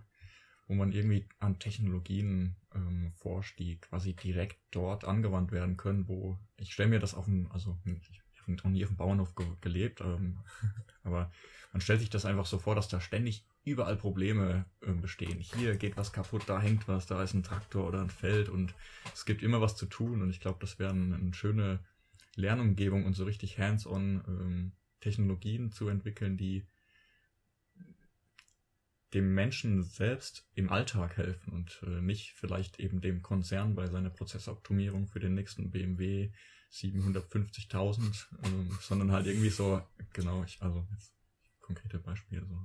[0.71, 6.39] wo man irgendwie an Technologien ähm, forscht, die quasi direkt dort angewandt werden können, wo
[6.55, 9.45] ich stelle mir das auf dem, also ich habe noch nie auf dem Bauernhof ge
[9.59, 10.39] gelebt, ähm,
[11.03, 11.29] aber
[11.73, 15.39] man stellt sich das einfach so vor, dass da ständig überall Probleme ähm, bestehen.
[15.39, 18.73] Hier geht was kaputt, da hängt was, da ist ein Traktor oder ein Feld und
[19.13, 21.81] es gibt immer was zu tun und ich glaube, das wäre eine, eine schöne
[22.37, 26.65] Lernumgebung und so richtig hands-on ähm, Technologien zu entwickeln, die
[29.13, 34.09] dem Menschen selbst im Alltag helfen und äh, nicht vielleicht eben dem Konzern bei seiner
[34.09, 36.31] Prozessoptimierung für den nächsten BMW
[36.71, 39.81] 750.000, ähm, sondern halt irgendwie so,
[40.13, 41.13] genau, ich, also jetzt
[41.59, 42.57] konkrete Beispiele so.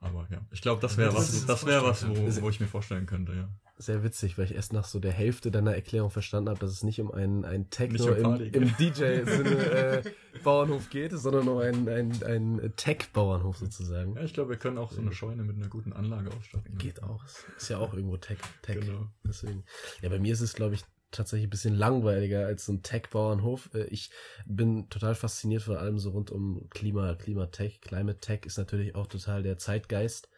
[0.00, 3.06] Aber ja, ich glaube, das wäre was, das wäre was, wo, wo ich mir vorstellen
[3.06, 3.48] könnte, ja.
[3.78, 6.84] sehr witzig, weil ich erst nach so der Hälfte deiner Erklärung verstanden habe, dass es
[6.84, 10.10] nicht um einen, einen Techno um im, im DJ-Sinne äh,
[10.44, 14.14] Bauernhof geht, sondern um einen, einen, einen Tech-Bauernhof sozusagen.
[14.14, 16.74] Ja, ich glaube, wir können auch so eine Scheune mit einer guten Anlage ausstatten.
[16.74, 16.78] ne?
[16.78, 17.24] Geht auch.
[17.56, 18.38] Ist ja auch irgendwo Tech.
[18.62, 18.78] Tech.
[18.80, 19.08] Genau.
[19.26, 19.64] Deswegen.
[20.00, 23.70] Ja, bei mir ist es, glaube ich, tatsächlich ein bisschen langweiliger als so ein Tech-Bauernhof.
[23.74, 24.10] Äh, Ich
[24.46, 27.80] bin total fasziniert von allem so rund um Klima, Klimatech.
[27.80, 30.28] Climate Tech ist natürlich auch total der Zeitgeist.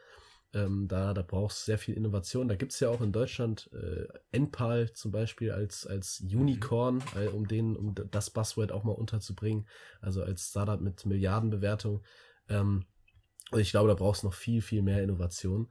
[0.52, 2.48] Ähm, da, da brauchst sehr viel Innovation.
[2.48, 7.46] Da gibt's ja auch in Deutschland äh, Enpal zum Beispiel als, als Unicorn, äh, um
[7.46, 9.68] den, um das Buzzword auch mal unterzubringen.
[10.00, 12.02] Also als Startup mit Milliardenbewertung.
[12.48, 12.84] Ähm,
[13.52, 15.68] und ich glaube, da brauchst du noch viel, viel mehr Innovation,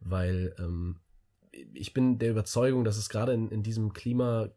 [0.00, 1.00] weil ähm,
[1.52, 4.50] ich bin der Überzeugung, dass es gerade in, in diesem Klima,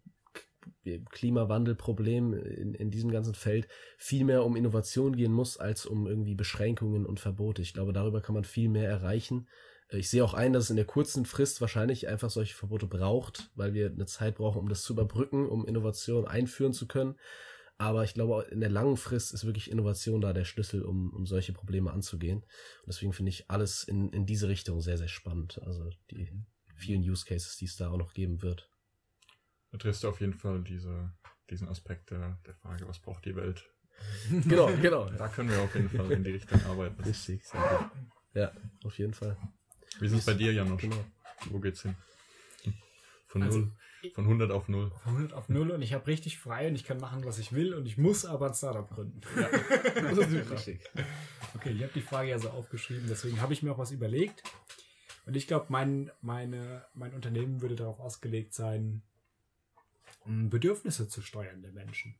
[1.12, 3.68] Klimawandelproblem, in, in diesem ganzen Feld
[3.98, 7.62] viel mehr um Innovation gehen muss, als um irgendwie Beschränkungen und Verbote.
[7.62, 9.48] Ich glaube, darüber kann man viel mehr erreichen.
[9.90, 12.88] Äh, Ich sehe auch ein, dass es in der kurzen Frist wahrscheinlich einfach solche Verbote
[12.88, 17.16] braucht, weil wir eine Zeit brauchen, um das zu überbrücken, um Innovation einführen zu können.
[17.78, 21.26] Aber ich glaube, in der langen Frist ist wirklich Innovation da der Schlüssel, um, um
[21.26, 22.38] solche Probleme anzugehen.
[22.38, 25.60] Und deswegen finde ich alles in, in diese Richtung sehr, sehr spannend.
[25.64, 26.32] Also die
[26.84, 28.70] vielen Use Cases, die es da auch noch geben wird.
[29.72, 31.12] Da triffst du auf jeden Fall diese,
[31.50, 33.64] diesen Aspekt der, der Frage, was braucht die Welt?
[34.46, 35.10] Genau, genau.
[35.12, 37.02] Da können wir auf jeden Fall in die Richtung arbeiten.
[37.06, 37.92] Richtig, sehr gut.
[38.34, 38.52] Ja,
[38.84, 39.38] auf jeden Fall.
[40.00, 40.82] Wie ist es bei dir, Janosch?
[40.82, 41.06] Genau.
[41.52, 41.96] Wo geht's hin?
[43.28, 43.72] Von Also, null,
[44.14, 44.92] von 100 auf null.
[45.04, 47.54] Von 100 auf 0 und ich habe richtig frei und ich kann machen, was ich
[47.54, 49.22] will und ich muss aber ein Startup gründen.
[50.52, 50.82] Richtig.
[51.56, 54.44] Okay, ich habe die Frage ja so aufgeschrieben, deswegen habe ich mir auch was überlegt.
[55.26, 59.02] Und ich glaube, mein, meine, mein Unternehmen würde darauf ausgelegt sein,
[60.26, 62.16] um Bedürfnisse zu steuern der Menschen.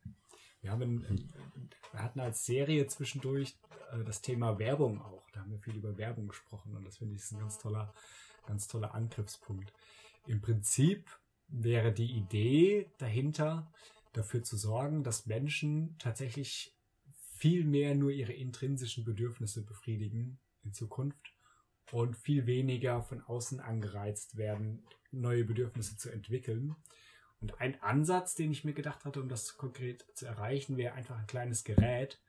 [0.60, 1.28] Wir, haben
[1.92, 3.56] wir hatten als Serie zwischendurch
[3.92, 5.30] äh, das Thema Werbung auch.
[5.32, 7.92] Da haben wir viel über Werbung gesprochen und das finde ich ist ein ganz toller,
[8.46, 9.72] ganz toller Angriffspunkt.
[10.26, 11.10] Im Prinzip
[11.48, 13.70] wäre die Idee dahinter,
[14.14, 16.74] dafür zu sorgen, dass Menschen tatsächlich
[17.36, 21.33] viel mehr nur ihre intrinsischen Bedürfnisse befriedigen in Zukunft
[21.92, 26.74] und viel weniger von außen angereizt werden, neue Bedürfnisse zu entwickeln.
[27.40, 31.18] Und ein Ansatz, den ich mir gedacht hatte, um das konkret zu erreichen, wäre einfach
[31.18, 32.20] ein kleines Gerät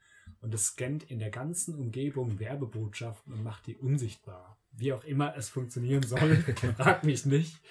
[0.42, 4.58] und es scannt in der ganzen Umgebung Werbebotschaften und macht die unsichtbar.
[4.72, 6.36] Wie auch immer es funktionieren soll,
[6.78, 7.62] frag mich nicht.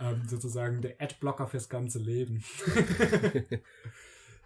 [0.00, 2.42] Ähm, sozusagen der Adblocker fürs ganze Leben.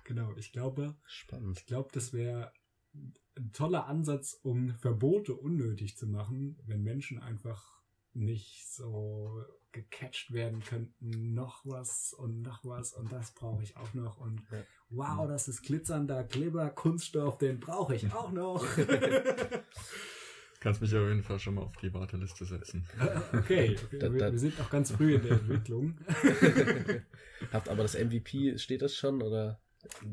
[0.04, 1.58] genau, ich glaube, Spannend.
[1.58, 2.52] ich glaube, das wäre
[2.94, 7.78] ein toller Ansatz, um Verbote unnötig zu machen, wenn Menschen einfach
[8.14, 11.34] nicht so gecatcht werden könnten.
[11.34, 14.18] Noch was und noch was und das brauche ich auch noch.
[14.18, 14.64] Und Ja.
[14.90, 18.64] wow, das ist glitzernder Glibber, Kunststoff, den brauche ich auch noch.
[20.60, 22.84] Kannst mich auf jeden Fall schon mal auf die Warteliste setzen.
[23.32, 25.96] Okay, okay Da- wir, da- wir sind noch ganz früh in der Entwicklung.
[27.52, 29.60] Habt aber das MVP, steht das schon oder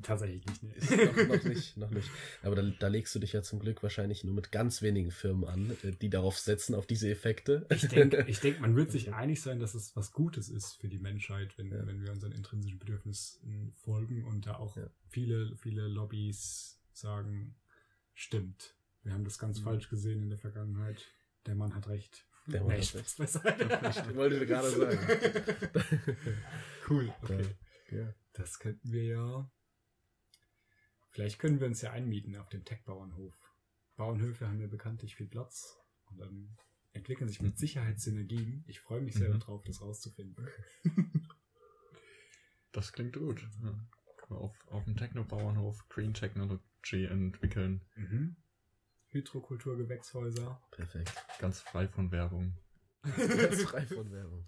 [0.02, 0.64] Tatsächlich nicht.
[0.64, 0.74] Nee.
[0.76, 2.10] ist noch, noch nicht, noch nicht.
[2.44, 5.46] Aber da, da legst du dich ja zum Glück wahrscheinlich nur mit ganz wenigen Firmen
[5.46, 7.66] an, äh, die darauf setzen, auf diese Effekte.
[7.70, 10.88] Ich denke, ich denk, man wird sich einig sein, dass es was Gutes ist für
[10.90, 11.86] die Menschheit, wenn, Ja.
[11.86, 14.90] wenn wir unseren intrinsischen Bedürfnissen folgen und da auch Ja.
[15.10, 17.56] viele, viele Lobbys sagen,
[18.14, 18.76] stimmt.
[19.04, 19.64] Wir haben das ganz Mhm.
[19.64, 21.06] falsch gesehen in der Vergangenheit.
[21.46, 22.26] Der Mann hat recht.
[22.48, 23.92] Der Mann Nee, hat beiseite.
[24.10, 25.00] Ich wollte gerade sagen.
[26.90, 27.46] cool, okay.
[27.92, 28.14] Ja.
[28.34, 29.52] Das könnten wir ja.
[31.16, 33.34] Vielleicht können wir uns ja einmieten auf dem Tech-Bauernhof.
[33.96, 36.58] Bauernhöfe haben ja bekanntlich viel Platz und dann
[36.92, 38.66] entwickeln sich mit Sicherheit Synergien.
[38.68, 39.40] Ich freue mich sehr Mhm.
[39.40, 40.46] darauf, das rauszufinden.
[42.74, 43.42] Das klingt gut.
[43.64, 43.70] Ja.
[44.18, 47.82] Können wir auf, auf dem Techno-Bauernhof Green Technology entwickeln.
[47.96, 48.36] Mhm.
[49.12, 50.62] Hydrokulturgewächshäuser.
[50.72, 51.14] Perfekt.
[51.40, 52.58] Ganz frei von Werbung.
[53.04, 54.44] Ganz frei von Werbung.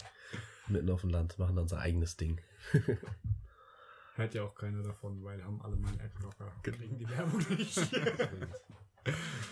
[0.68, 2.42] Mitten auf dem Land machen dann unser eigenes Ding.
[4.18, 6.52] Hört ja auch keiner davon, weil haben alle meinen Adblocker.
[6.64, 6.78] Genau.
[6.78, 7.78] Kriegen die Werbung nicht.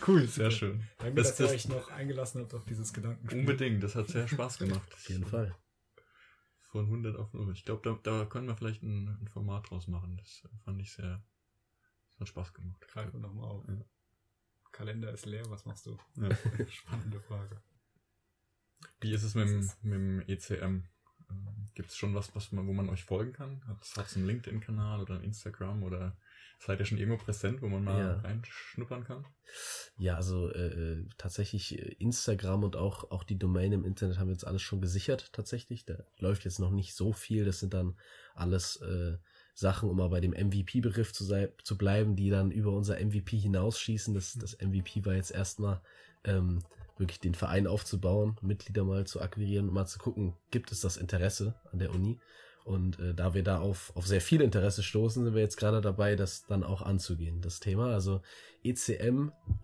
[0.05, 0.83] Cool, sehr schön.
[0.97, 3.39] Danke, Das- dass ihr das- euch noch eingelassen habt auf dieses Gedankenspiel.
[3.39, 4.93] Unbedingt, das hat sehr Spaß gemacht.
[4.93, 5.55] Auf jeden Fall.
[6.71, 7.53] Von 100 auf 0.
[7.53, 10.17] Ich glaube, da, da können wir vielleicht ein, ein Format draus machen.
[10.17, 11.23] Das fand ich sehr.
[12.11, 12.85] Das hat Spaß gemacht.
[12.89, 13.65] Greifen wir nochmal auf.
[13.69, 13.75] Ja.
[14.73, 15.97] Kalender ist leer, was machst du?
[16.15, 16.27] Ja.
[16.69, 17.61] Spannende Frage.
[18.99, 20.83] Wie ist es mit, dem- mit dem ECM?
[21.73, 23.61] Gibt es schon was, was man, wo man euch folgen kann?
[23.67, 26.15] Hat es einen LinkedIn-Kanal oder ein Instagram oder
[26.59, 28.13] seid ihr schon irgendwo präsent, wo man mal Ja.
[28.21, 29.25] reinschnuppern kann?
[29.97, 34.27] Ja, also äh, äh, tatsächlich äh, Instagram und auch, auch die Domain im Internet haben
[34.27, 35.85] wir jetzt alles schon gesichert tatsächlich.
[35.85, 37.45] Da läuft jetzt noch nicht so viel.
[37.45, 37.97] Das sind dann
[38.33, 39.17] alles äh,
[39.53, 41.25] Sachen, um mal bei dem MVP-Begriff zu,
[41.63, 44.13] zu bleiben, die dann über unser MVP hinausschießen.
[44.13, 45.81] Das, das MVP war jetzt erstmal
[46.23, 46.63] ähm,
[46.97, 51.55] wirklich den Verein aufzubauen, Mitglieder mal zu akquirieren mal zu gucken, gibt es das Interesse
[51.71, 52.19] an der Uni?
[52.65, 55.81] Und äh, da wir da auf, auf sehr viel Interesse stoßen, sind wir jetzt gerade
[55.81, 57.93] dabei, das dann auch anzugehen, das Thema.
[57.93, 58.21] Also
[58.63, 59.59] ECM-Mainz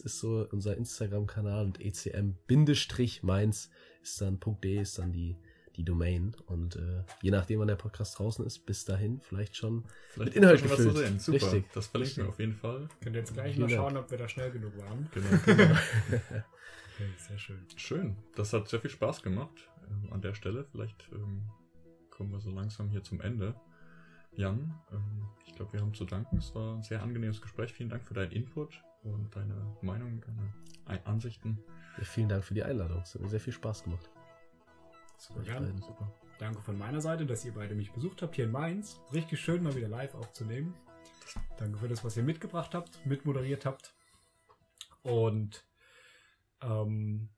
[0.00, 3.70] ist so unser Instagram-Kanal und ECM-Mainz
[4.02, 5.38] ist dann .de ist dann die,
[5.76, 6.34] die Domain.
[6.46, 10.42] Und äh, je nachdem, wann der Podcast draußen ist, bis dahin vielleicht schon Vielleicht Mit
[10.42, 11.06] Inhalt schon was zu gefüllt.
[11.06, 11.18] sehen.
[11.18, 11.36] Super.
[11.52, 11.64] Richtig.
[11.72, 12.88] Das verlinken wir auf jeden Fall.
[13.02, 15.08] Könnt ihr jetzt gleich mal schauen, ob wir da schnell genug waren.
[15.12, 15.28] Genau.
[15.44, 15.76] genau.
[16.98, 17.58] Okay, sehr schön.
[17.76, 18.16] Schön.
[18.36, 20.64] Das hat sehr viel Spaß gemacht ähm, an der Stelle.
[20.64, 21.42] Vielleicht ähm,
[22.08, 23.54] kommen wir so langsam hier zum Ende.
[24.32, 26.38] Jan, ähm, ich glaube, wir haben zu danken.
[26.38, 27.74] Es war ein sehr angenehmes Gespräch.
[27.74, 30.54] Vielen Dank für deinen Input und deine Meinung, deine
[30.86, 31.58] Ein- Ansichten.
[31.98, 33.02] Ja, vielen Dank für die Einladung.
[33.02, 34.08] Es hat mir sehr viel Spaß gemacht.
[35.18, 35.82] Super, beiden.
[35.82, 36.12] Super.
[36.38, 39.00] Danke von meiner Seite, dass ihr beide mich besucht habt hier in Mainz.
[39.12, 40.74] Richtig schön, mal wieder live aufzunehmen.
[41.58, 43.94] Danke für das, was ihr mitgebracht habt, mitmoderiert habt.
[45.02, 45.64] Und
[46.62, 47.30] ähm,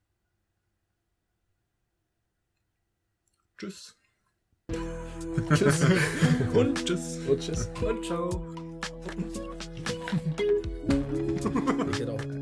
[3.59, 3.97] Tschüss.
[5.53, 5.85] Tschüss.
[6.55, 7.19] Und tschüss.
[7.27, 7.69] Und tschüss.
[7.83, 8.55] und ciao.
[11.91, 12.38] Ich hätte auch